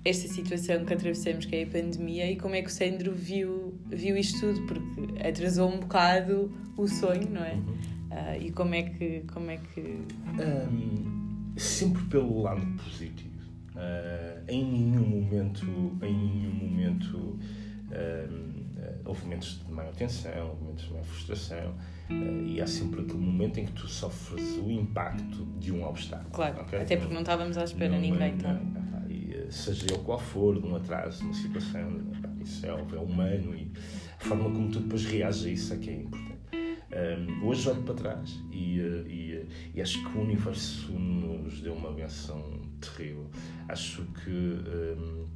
esta 0.04 0.28
situação 0.28 0.84
que 0.84 0.92
atravessamos, 0.92 1.46
que 1.46 1.56
é 1.56 1.62
a 1.62 1.66
pandemia, 1.66 2.30
e 2.30 2.36
como 2.36 2.54
é 2.54 2.62
que 2.62 2.68
o 2.68 2.72
Sandro 2.72 3.12
viu, 3.12 3.74
viu 3.88 4.16
isto 4.16 4.40
tudo, 4.40 4.66
porque 4.66 5.26
atrasou 5.26 5.72
um 5.72 5.80
bocado 5.80 6.52
o 6.76 6.86
sonho, 6.88 7.28
não 7.30 7.44
é? 7.44 7.54
Uhum. 7.54 7.92
Uh, 8.10 8.42
e 8.42 8.50
como 8.52 8.74
é 8.74 8.82
que. 8.82 9.24
Como 9.32 9.50
é 9.50 9.56
que... 9.56 9.80
Um, 9.80 11.54
sempre 11.56 12.02
pelo 12.04 12.42
lado 12.42 12.66
positivo. 12.82 13.32
Uh, 13.74 14.44
em 14.48 14.64
nenhum 14.64 15.08
momento, 15.08 15.66
em 16.02 16.12
nenhum 16.12 16.52
momento 16.52 17.16
uh, 17.16 18.62
houve 19.04 19.22
momentos 19.22 19.62
de 19.64 19.72
maior 19.72 19.94
tensão, 19.94 20.56
momentos 20.60 20.84
de 20.84 20.90
maior 20.90 21.04
frustração, 21.04 21.74
e 22.46 22.60
há 22.60 22.66
sempre 22.66 23.00
aquele 23.00 23.18
momento 23.18 23.58
em 23.58 23.66
que 23.66 23.72
tu 23.72 23.88
sofres 23.88 24.56
o 24.58 24.70
impacto 24.70 25.46
de 25.58 25.72
um 25.72 25.84
obstáculo. 25.84 26.30
Claro, 26.30 26.60
okay? 26.62 26.80
até 26.80 26.96
porque 26.96 27.14
não 27.14 27.22
estávamos 27.22 27.56
à 27.56 27.64
espera, 27.64 27.92
não, 27.92 28.00
ninguém 28.00 28.34
está 28.34 28.58
seja 29.52 29.84
ele 29.92 30.02
qual 30.02 30.18
for, 30.18 30.60
de 30.60 30.66
um 30.66 30.74
atraso, 30.74 31.18
de 31.18 31.24
uma 31.24 31.34
situação, 31.34 32.00
isso 32.40 32.64
é, 32.66 32.70
é 32.70 32.98
humano 32.98 33.54
e 33.54 33.70
a 34.18 34.24
forma 34.24 34.44
como 34.44 34.70
tu 34.70 34.80
depois 34.80 35.04
reages 35.04 35.44
a 35.44 35.50
isso 35.50 35.74
é 35.74 35.76
que 35.76 35.90
é 35.90 35.94
importante. 35.94 36.32
Um, 36.92 37.46
hoje 37.46 37.68
olho 37.70 37.82
para 37.82 37.94
trás 37.94 38.38
e, 38.50 38.78
eh, 38.78 39.04
e, 39.08 39.32
eh, 39.32 39.46
e, 39.74 39.80
acho 39.80 40.02
que 40.02 40.18
o 40.18 40.20
universo 40.20 40.92
nos 40.92 41.62
deu 41.62 41.72
uma 41.72 41.90
benção 41.90 42.60
terrível. 42.82 43.30
Acho 43.66 44.04
que 44.22 44.30
um, 44.30 45.26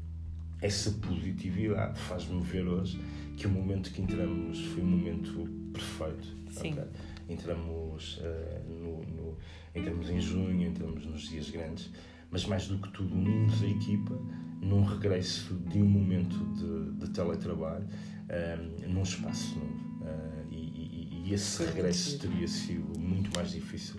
essa 0.61 0.91
positividade 0.91 1.99
faz-me 1.99 2.43
ver 2.43 2.69
hoje 2.69 3.01
que 3.37 3.47
o 3.47 3.51
momento 3.51 3.93
que 3.93 4.03
entramos 4.03 4.65
foi 4.67 4.83
um 4.83 4.87
momento 4.87 5.49
perfeito. 5.73 6.37
Sim. 6.51 6.73
Okay? 6.73 6.85
Entramos, 7.29 8.19
uh, 8.19 8.71
no, 8.71 9.03
no, 9.03 9.39
entramos 9.75 10.09
em 10.11 10.21
junho, 10.21 10.67
entramos 10.67 11.05
nos 11.07 11.29
dias 11.29 11.51
grandes 11.51 11.91
mas 12.31 12.45
mais 12.45 12.67
do 12.67 12.79
que 12.79 12.89
tudo 12.91 13.15
unimos 13.15 13.63
a 13.63 13.67
equipa 13.67 14.19
num 14.61 14.85
regresso 14.85 15.55
de 15.55 15.81
um 15.81 15.89
momento 15.89 16.37
de, 16.55 17.07
de 17.07 17.11
teletrabalho 17.13 17.87
um, 18.29 18.93
num 18.93 19.03
espaço 19.03 19.59
novo. 19.59 19.87
Uh, 20.03 20.47
e, 20.51 20.57
e, 20.57 21.23
e, 21.29 21.35
esse 21.35 21.65
regresso 21.65 22.19
teria 22.19 22.49
sido 22.49 22.99
muito 22.99 23.31
mais 23.37 23.53
difícil 23.53 23.97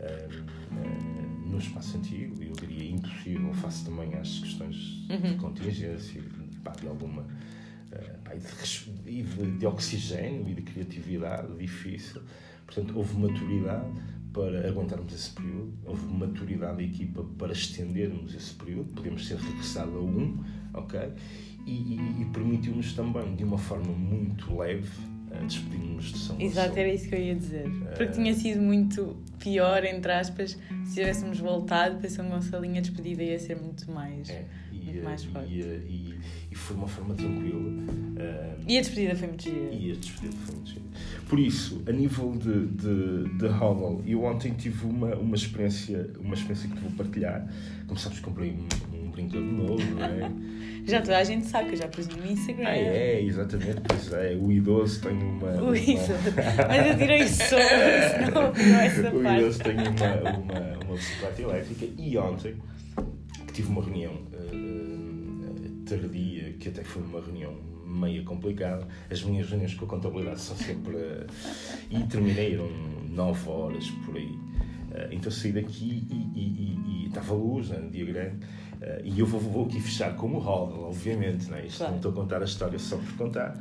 um, 0.00 1.46
uh, 1.46 1.50
no 1.50 1.58
espaço 1.58 1.96
antigo, 1.96 2.42
eu 2.42 2.52
diria 2.52 2.90
impossível, 2.90 3.52
face 3.54 3.84
também 3.84 4.14
às 4.14 4.38
questões 4.40 5.06
uhum. 5.10 5.32
de 5.32 5.34
contingência, 5.36 6.22
pá, 6.62 6.72
de 6.72 6.86
alguma. 6.86 7.26
Uh, 7.94 8.18
pá, 8.24 8.34
de, 8.34 9.22
de, 9.22 9.58
de 9.58 9.66
oxigênio 9.66 10.48
e 10.48 10.54
de 10.54 10.62
criatividade 10.62 11.56
difícil. 11.56 12.22
Portanto, 12.66 12.96
houve 12.96 13.16
maturidade, 13.16 13.92
para 14.32 14.68
aguentarmos 14.68 15.14
esse 15.14 15.30
período, 15.30 15.72
houve 15.84 16.06
maturidade 16.06 16.78
da 16.78 16.82
equipa 16.82 17.24
para 17.38 17.52
estendermos 17.52 18.34
esse 18.34 18.52
período, 18.54 18.92
podemos 18.92 19.26
ser 19.26 19.38
regressado 19.38 19.96
a 19.96 20.00
um, 20.00 20.44
ok? 20.74 21.00
E, 21.64 21.70
e, 21.70 22.22
e 22.22 22.24
permitiu-nos 22.32 22.94
também, 22.94 23.36
de 23.36 23.44
uma 23.44 23.56
forma 23.56 23.92
muito 23.92 24.56
leve, 24.58 24.90
despedirmos 25.42 26.04
de 26.12 26.18
São 26.18 26.40
Exato, 26.40 26.78
era 26.78 26.92
isso 26.92 27.08
que 27.08 27.14
eu 27.14 27.20
ia 27.20 27.34
dizer. 27.34 27.68
Porque 27.96 28.04
uh, 28.04 28.12
tinha 28.12 28.34
sido 28.34 28.60
muito 28.60 29.16
pior, 29.38 29.84
entre 29.84 30.12
aspas, 30.12 30.58
se 30.84 30.94
tivéssemos 30.94 31.38
voltado 31.38 31.98
para 31.98 32.08
São 32.08 32.28
Gonçalinho, 32.28 32.78
a 32.78 32.80
despedida 32.80 33.22
ia 33.22 33.38
ser 33.38 33.56
muito 33.56 33.90
mais, 33.90 34.28
é, 34.30 34.44
muito 34.72 35.02
mais 35.02 35.24
forte. 35.24 35.52
E, 35.52 36.14
e 36.50 36.54
foi 36.54 36.76
uma 36.76 36.86
forma 36.86 37.14
tranquila. 37.14 37.70
E 38.66 38.78
a 38.78 38.80
despedida 38.80 39.14
foi 39.14 39.28
muito 39.28 39.42
gira. 39.42 39.74
E 39.74 39.92
a 39.92 39.94
despedida 39.94 40.36
foi 40.44 40.54
muito 40.54 40.70
gira. 40.70 40.84
Por 41.28 41.38
isso, 41.38 41.82
a 41.86 41.92
nível 41.92 42.32
de, 42.32 42.66
de, 42.66 43.38
de 43.38 43.46
Hodl, 43.46 44.02
eu 44.06 44.22
ontem 44.24 44.52
tive 44.54 44.86
uma, 44.86 45.14
uma, 45.16 45.34
experiência, 45.34 46.10
uma 46.18 46.34
experiência 46.34 46.68
que 46.68 46.76
te 46.76 46.80
vou 46.80 46.92
partilhar. 46.92 47.46
Como 47.86 47.98
sabes, 47.98 48.20
comprei 48.20 48.52
um, 48.52 48.93
brinquedo 49.14 49.44
novo, 49.44 49.84
não 49.94 50.04
é? 50.04 50.30
já 50.84 51.00
toda 51.00 51.18
a 51.18 51.24
gente 51.24 51.46
sabe, 51.46 51.68
que 51.68 51.74
eu 51.74 51.78
já 51.78 51.88
pus 51.88 52.08
no 52.08 52.26
Instagram. 52.26 52.66
Ah, 52.66 52.76
é, 52.76 53.22
exatamente, 53.22 53.80
pois 53.86 54.12
é. 54.12 54.36
O 54.40 54.52
idoso 54.52 55.00
tem 55.00 55.12
uma. 55.12 55.50
O 55.52 55.64
uma... 55.68 55.78
idoso. 55.78 56.12
Mas 56.68 56.86
eu 56.86 56.98
tirei 56.98 57.26
só 57.26 57.56
não, 57.56 58.80
essa 58.80 59.08
o 59.08 59.22
parte. 59.22 59.40
Idoso 59.40 59.58
tem 59.60 59.74
uma, 59.74 60.30
uma, 60.30 60.84
uma 60.84 60.94
bicicleta 60.94 61.42
elétrica 61.42 61.86
e 61.96 62.18
ontem, 62.18 62.54
que 63.46 63.52
tive 63.52 63.68
uma 63.68 63.82
reunião. 63.82 64.12
Uh, 64.12 64.84
tardia, 65.84 66.54
que 66.58 66.68
até 66.68 66.82
foi 66.82 67.02
uma 67.02 67.20
reunião 67.20 67.54
meio 67.86 68.24
complicada. 68.24 68.86
As 69.10 69.22
minhas 69.22 69.48
reuniões 69.48 69.74
com 69.74 69.84
a 69.84 69.88
contabilidade 69.88 70.40
são 70.40 70.56
sempre. 70.56 70.96
e 71.90 72.02
terminei, 72.04 72.54
eram 72.54 72.70
9 73.08 73.48
horas 73.48 73.90
por 74.04 74.16
aí. 74.16 74.36
Eh, 74.94 75.08
então 75.12 75.30
saí 75.30 75.52
daqui 75.52 76.06
e, 76.08 76.14
e, 76.14 76.40
e, 76.40 77.04
e 77.04 77.06
estava 77.08 77.34
luz, 77.34 77.68
né, 77.68 77.78
no 77.78 77.90
dia 77.90 78.04
grande. 78.04 78.46
Eh, 78.80 79.02
e 79.04 79.18
eu 79.20 79.26
vou, 79.26 79.40
vou 79.40 79.66
aqui 79.66 79.80
fechar 79.80 80.14
como 80.14 80.38
Hodel, 80.38 80.84
obviamente. 80.84 81.50
Né? 81.50 81.66
Isto 81.66 81.78
claro. 81.78 81.92
não 81.92 81.96
estou 81.98 82.12
a 82.12 82.14
contar 82.14 82.42
a 82.42 82.44
história 82.44 82.78
só 82.78 82.96
por 82.96 83.16
contar. 83.16 83.60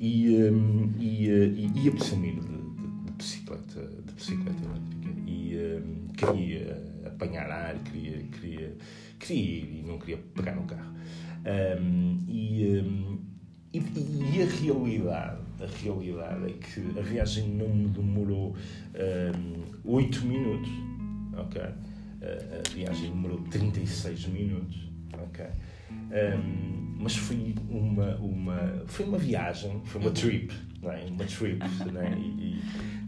E, 0.00 0.34
um, 0.50 0.90
e, 0.98 1.28
eh, 1.28 1.46
e, 1.46 1.66
e 1.66 1.70
de, 1.70 1.90
de, 1.90 1.90
de, 1.90 3.12
bicicleta, 3.12 3.80
de 4.06 4.12
bicicleta 4.14 4.62
elétrica. 4.64 5.20
E 5.26 5.56
um, 5.56 6.08
queria 6.14 6.90
apanhar 7.06 7.50
ar, 7.50 7.78
queria, 7.80 8.18
queria, 8.24 8.76
queria 9.18 9.62
ir 9.62 9.80
e 9.80 9.82
não 9.86 9.98
queria 9.98 10.18
pegar 10.34 10.54
no 10.54 10.62
carro. 10.62 10.94
Um, 11.44 12.24
e, 12.28 12.82
um, 12.82 13.18
e, 13.72 13.78
e, 13.78 14.42
a 14.42 14.46
realidade, 14.46 15.38
a 15.60 15.82
realidade 15.82 16.44
é 16.46 16.52
que 16.52 16.98
a 16.98 17.02
viagem 17.02 17.48
não 17.50 17.68
me 17.68 17.88
demorou 17.88 18.56
um, 19.84 19.92
8 19.92 20.26
minutos, 20.26 20.70
ok? 21.36 21.62
A, 21.62 22.74
viagem 22.74 23.10
demorou 23.10 23.38
36 23.50 24.26
minutos, 24.26 24.76
ok? 25.12 25.46
Um, 25.90 26.96
mas 26.98 27.16
foi 27.16 27.54
uma, 27.68 28.16
uma, 28.16 28.82
foi 28.86 29.06
uma 29.06 29.18
viagem, 29.18 29.80
foi 29.84 30.00
uma 30.00 30.10
trip, 30.10 30.52
não 30.82 30.90
é? 30.92 31.04
uma 31.06 31.24
trip, 31.24 31.64
não 31.92 32.00
é? 32.00 32.12
E, 32.12 32.56
e, 32.56 32.60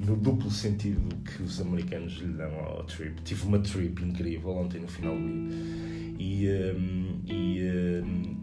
no 0.07 0.16
duplo 0.16 0.51
sentido 0.51 1.14
que 1.25 1.42
os 1.42 1.61
americanos 1.61 2.14
lhe 2.14 2.33
dão 2.33 2.53
ao 2.61 2.85
trip. 2.85 3.20
Tive 3.22 3.46
uma 3.46 3.59
trip 3.59 4.03
incrível 4.03 4.51
ontem 4.51 4.81
no 4.81 4.88
final 4.88 5.14
do 5.14 5.48
dia 5.48 5.92
e, 6.18 6.48
um, 6.77 7.20
e, 7.27 8.03
um, 8.05 8.41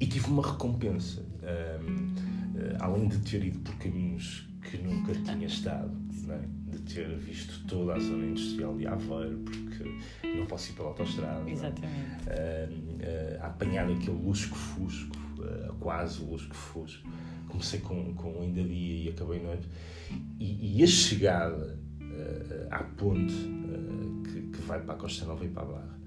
e, 0.00 0.06
tive 0.06 0.26
uma 0.26 0.46
recompensa. 0.46 1.22
Um, 1.42 2.30
eh, 2.60 2.76
além 2.80 3.08
de 3.08 3.18
ter 3.18 3.44
ido 3.44 3.58
por 3.60 3.74
caminhos 3.76 4.48
que 4.62 4.76
nunca 4.78 5.14
tinha 5.14 5.46
estado, 5.46 5.90
é? 6.28 6.40
de 6.70 6.78
ter 6.82 7.08
visto 7.16 7.66
toda 7.66 7.94
a 7.94 7.98
zona 7.98 8.26
industrial 8.26 8.76
de 8.76 8.86
Aveiro, 8.86 9.38
porque 9.38 9.84
não 10.36 10.46
posso 10.46 10.70
ir 10.70 10.74
pela 10.74 10.88
autostrada, 10.88 11.48
é? 11.48 11.52
Exatamente. 11.52 12.28
Uh, 12.28 13.38
uh, 13.40 13.42
a 13.42 13.46
apanhar 13.46 13.90
aquele 13.90 14.22
lusco-fusco, 14.22 15.16
uh, 15.38 15.74
quase 15.80 16.22
o 16.22 16.30
lusco-fusco. 16.30 17.08
Comecei 17.48 17.80
com, 17.80 18.14
com 18.14 18.42
ainda 18.42 18.62
dia 18.62 19.04
e 19.04 19.08
acabei 19.08 19.42
noite. 19.42 19.66
E, 20.38 20.78
e 20.78 20.82
a 20.82 20.86
chegada 20.86 21.78
à 22.70 22.82
ponte 22.82 23.34
que, 24.24 24.42
que 24.42 24.62
vai 24.62 24.80
para 24.82 24.94
a 24.94 24.98
Costa 24.98 25.24
Nova 25.24 25.44
e 25.44 25.48
para 25.48 25.62
a 25.62 25.66
Barra 25.66 25.98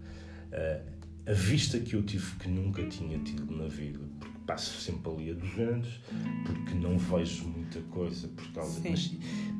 a 1.26 1.34
vista 1.34 1.80
que 1.80 1.96
eu 1.96 2.04
tive 2.04 2.36
que 2.36 2.50
nunca 2.50 2.86
tinha 2.88 3.18
tido 3.20 3.56
na 3.56 3.68
vida, 3.68 4.00
porque 4.20 4.38
passo 4.46 4.80
sempre 4.82 5.12
ali 5.12 5.32
a 5.32 5.34
200, 5.34 6.02
porque 6.46 6.74
não 6.76 6.98
vejo 6.98 7.48
muita 7.48 7.82
coisa 7.84 8.28
por 8.28 8.52
causa. 8.52 8.82
Sim. 8.82 8.90
Mas 8.90 9.12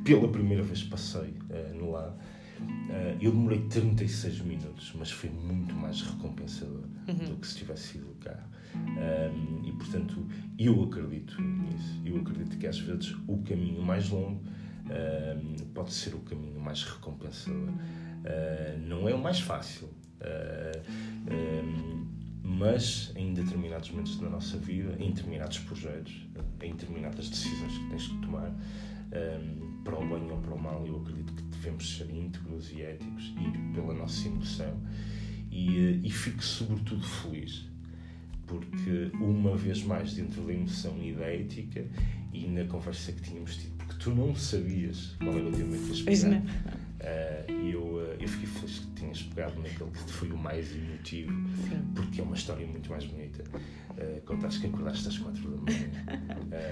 pela 0.04 0.28
primeira 0.28 0.62
vez 0.62 0.82
passei 0.82 1.34
uh, 1.50 1.74
no 1.74 1.90
lado. 1.90 2.14
Uh, 2.60 3.18
eu 3.20 3.32
demorei 3.32 3.60
36 3.62 4.40
minutos, 4.40 4.92
mas 4.98 5.10
foi 5.10 5.30
muito 5.30 5.74
mais 5.74 6.02
recompensador 6.02 6.84
uhum. 7.08 7.14
do 7.14 7.36
que 7.36 7.46
se 7.46 7.56
tivesse 7.56 7.92
sido 7.94 8.10
o 8.10 8.14
carro. 8.16 8.54
Um, 8.74 9.66
e 9.66 9.72
portanto, 9.72 10.26
eu 10.58 10.82
acredito 10.82 11.40
nisso. 11.40 12.00
Eu 12.04 12.18
acredito 12.18 12.58
que 12.58 12.66
às 12.66 12.78
vezes 12.78 13.14
o 13.26 13.38
caminho 13.38 13.82
mais 13.82 14.10
longo 14.10 14.42
um, 14.84 15.64
pode 15.72 15.92
ser 15.92 16.14
o 16.14 16.20
caminho 16.20 16.60
mais 16.60 16.82
recompensador. 16.82 17.68
Uh, 17.68 18.78
não 18.86 19.08
é 19.08 19.14
o 19.14 19.22
mais 19.22 19.40
fácil, 19.40 19.88
mas 22.42 23.12
em 23.16 23.34
determinados 23.34 23.90
momentos 23.90 24.18
da 24.18 24.28
nossa 24.28 24.56
vida, 24.58 24.94
em 24.98 25.10
determinados 25.10 25.58
projetos, 25.60 26.26
em 26.62 26.72
determinadas 26.72 27.28
decisões 27.28 27.76
que 27.78 27.86
tens 27.90 28.08
que 28.08 28.18
tomar, 28.18 28.50
um, 28.50 29.82
para 29.82 29.98
o 29.98 30.08
bem 30.08 30.30
ou 30.30 30.38
para 30.38 30.54
o 30.54 30.58
mal, 30.58 30.86
eu 30.86 31.00
acredito 31.00 31.32
que 31.34 31.42
devemos 31.42 31.96
ser 31.96 32.10
íntegros 32.10 32.72
e 32.72 32.82
éticos, 32.82 33.34
ir 33.38 33.74
pela 33.74 33.94
nossa 33.94 34.26
emoção 34.26 34.80
e, 35.50 36.00
e 36.02 36.10
fico 36.10 36.42
sobretudo 36.42 37.06
feliz 37.06 37.66
porque 38.46 39.10
uma 39.14 39.56
vez 39.56 39.82
mais 39.82 40.14
dentro 40.14 40.42
da 40.42 40.52
emoção 40.52 40.96
e 41.02 41.12
da 41.12 41.26
ética 41.26 41.84
e 42.32 42.46
na 42.46 42.64
conversa 42.64 43.12
que 43.12 43.22
tínhamos 43.22 43.56
tido, 43.56 43.72
porque 43.76 43.94
tu 43.98 44.10
não 44.10 44.34
sabias 44.34 45.14
qual 45.18 45.36
era 45.36 45.48
o 45.48 45.52
tema 45.52 45.76
que 45.76 45.88
ias 45.88 46.02
pegar. 46.02 46.38
Uh, 46.38 47.62
e 47.62 47.72
eu, 47.72 47.93
eu 48.24 48.28
fiquei 48.28 48.46
feliz 48.46 48.78
que 48.78 48.86
tinhas 48.92 49.22
pegado 49.22 49.60
naquele 49.60 49.90
que 49.90 50.12
foi 50.12 50.30
o 50.30 50.36
mais 50.36 50.74
emotivo, 50.74 51.32
Sim. 51.32 51.92
porque 51.94 52.20
é 52.20 52.24
uma 52.24 52.34
história 52.34 52.66
muito 52.66 52.90
mais 52.90 53.04
bonita. 53.04 53.44
Uh, 53.52 54.20
contaste 54.24 54.60
que 54.60 54.66
acordaste 54.66 55.08
às 55.08 55.18
quatro 55.18 55.42
da 55.42 55.56
manhã 55.72 55.90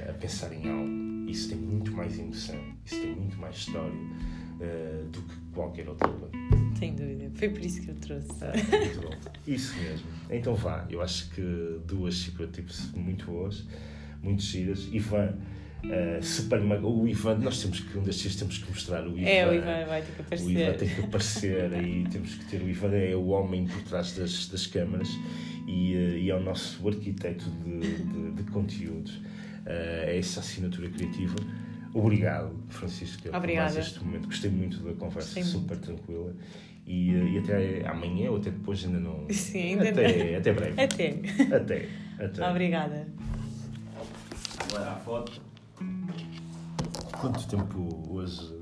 uh, 0.07 0.11
a 0.11 0.15
pensar 0.15 0.53
em 0.53 0.69
algo. 0.69 1.31
Isso 1.31 1.51
tem 1.51 1.59
muito 1.59 1.93
mais 1.93 2.19
emoção, 2.19 2.59
isso 2.85 3.01
tem 3.01 3.15
muito 3.15 3.39
mais 3.39 3.57
história 3.57 3.93
uh, 3.93 5.09
do 5.11 5.23
que 5.23 5.35
qualquer 5.53 5.89
outra 5.89 6.09
coisa. 6.09 6.33
Sem 6.79 6.95
dúvida. 6.95 7.31
Foi 7.35 7.49
por 7.51 7.65
isso 7.65 7.83
que 7.83 7.91
eu 7.91 7.95
trouxe. 7.97 8.31
Ah, 8.41 8.53
muito 8.79 9.01
bom. 9.03 9.31
Isso 9.47 9.77
mesmo. 9.77 10.07
Então 10.31 10.55
vá, 10.55 10.87
eu 10.89 11.03
acho 11.03 11.31
que 11.31 11.81
duas 11.87 12.15
secret 12.17 12.51
tips 12.51 12.93
muito 12.93 13.27
boas, 13.27 13.67
muito 14.23 14.43
giras. 14.43 14.89
Ivan, 14.91 15.37
uh, 15.85 16.23
super 16.23 16.61
o 16.61 17.09
Ivan, 17.09 17.39
nós 17.39 17.61
temos 17.63 17.81
que, 17.81 17.99
um 17.99 18.03
destes 18.03 18.23
dias 18.23 18.37
temos 18.37 18.59
que 18.59 18.71
mostrar 18.71 19.07
o 19.07 19.19
Ivan. 19.19 19.29
É, 19.29 19.49
o 19.49 19.55
Ivan 19.55 19.85
vai 19.87 20.03
ter 20.03 20.13
que 20.13 20.45
O 20.45 20.51
Ivan 20.51 20.63
aparecer. 20.63 20.77
tem 20.79 20.89
que 20.89 21.01
aparecer 21.03 21.73
e 21.85 22.05
temos 22.11 22.35
que 22.35 22.45
ter 22.47 22.63
o 22.63 22.69
Ivan 22.69 22.95
é 22.95 23.15
o 23.17 23.29
homem 23.29 23.67
por 23.67 23.83
trás 23.83 24.13
das, 24.13 24.49
das 24.49 24.67
câmaras 24.67 25.09
e, 25.67 25.95
eh, 25.95 26.19
e 26.19 26.31
é 26.31 26.35
o 26.35 26.41
nosso 26.41 26.87
arquiteto 26.87 27.45
de, 27.65 27.81
de, 27.81 28.31
de 28.33 28.43
conteúdos. 28.51 29.21
Eh, 29.67 30.05
é 30.09 30.19
essa 30.19 30.41
assinatura 30.41 30.89
criativa. 30.89 31.37
Obrigado, 31.95 32.55
Francisco, 32.69 33.23
por 33.23 33.37
Obrigada. 33.37 33.75
mais 33.75 33.87
este 33.87 34.03
momento. 34.03 34.27
Gostei 34.27 34.51
muito 34.51 34.79
da 34.79 34.93
conversa, 34.95 35.41
Gostei 35.41 35.45
super 35.45 35.77
tranquila. 35.79 36.35
E, 36.87 37.11
e 37.13 37.39
até 37.39 37.87
amanhã 37.87 38.31
ou 38.31 38.39
até 38.39 38.51
depois 38.51 38.85
ainda 38.85 38.99
não. 38.99 39.27
Sim, 39.31 39.75
ainda 39.75 39.91
até, 39.91 40.37
até 40.37 40.53
breve. 40.53 40.81
Até. 40.81 41.09
Até. 41.55 41.89
até. 42.19 42.51
Obrigada. 42.51 43.07
Agora 44.59 44.91
a 44.91 44.97
foto. 44.97 45.52
Quanto 47.23 47.47
tempo 47.47 48.03
hoje 48.11 48.62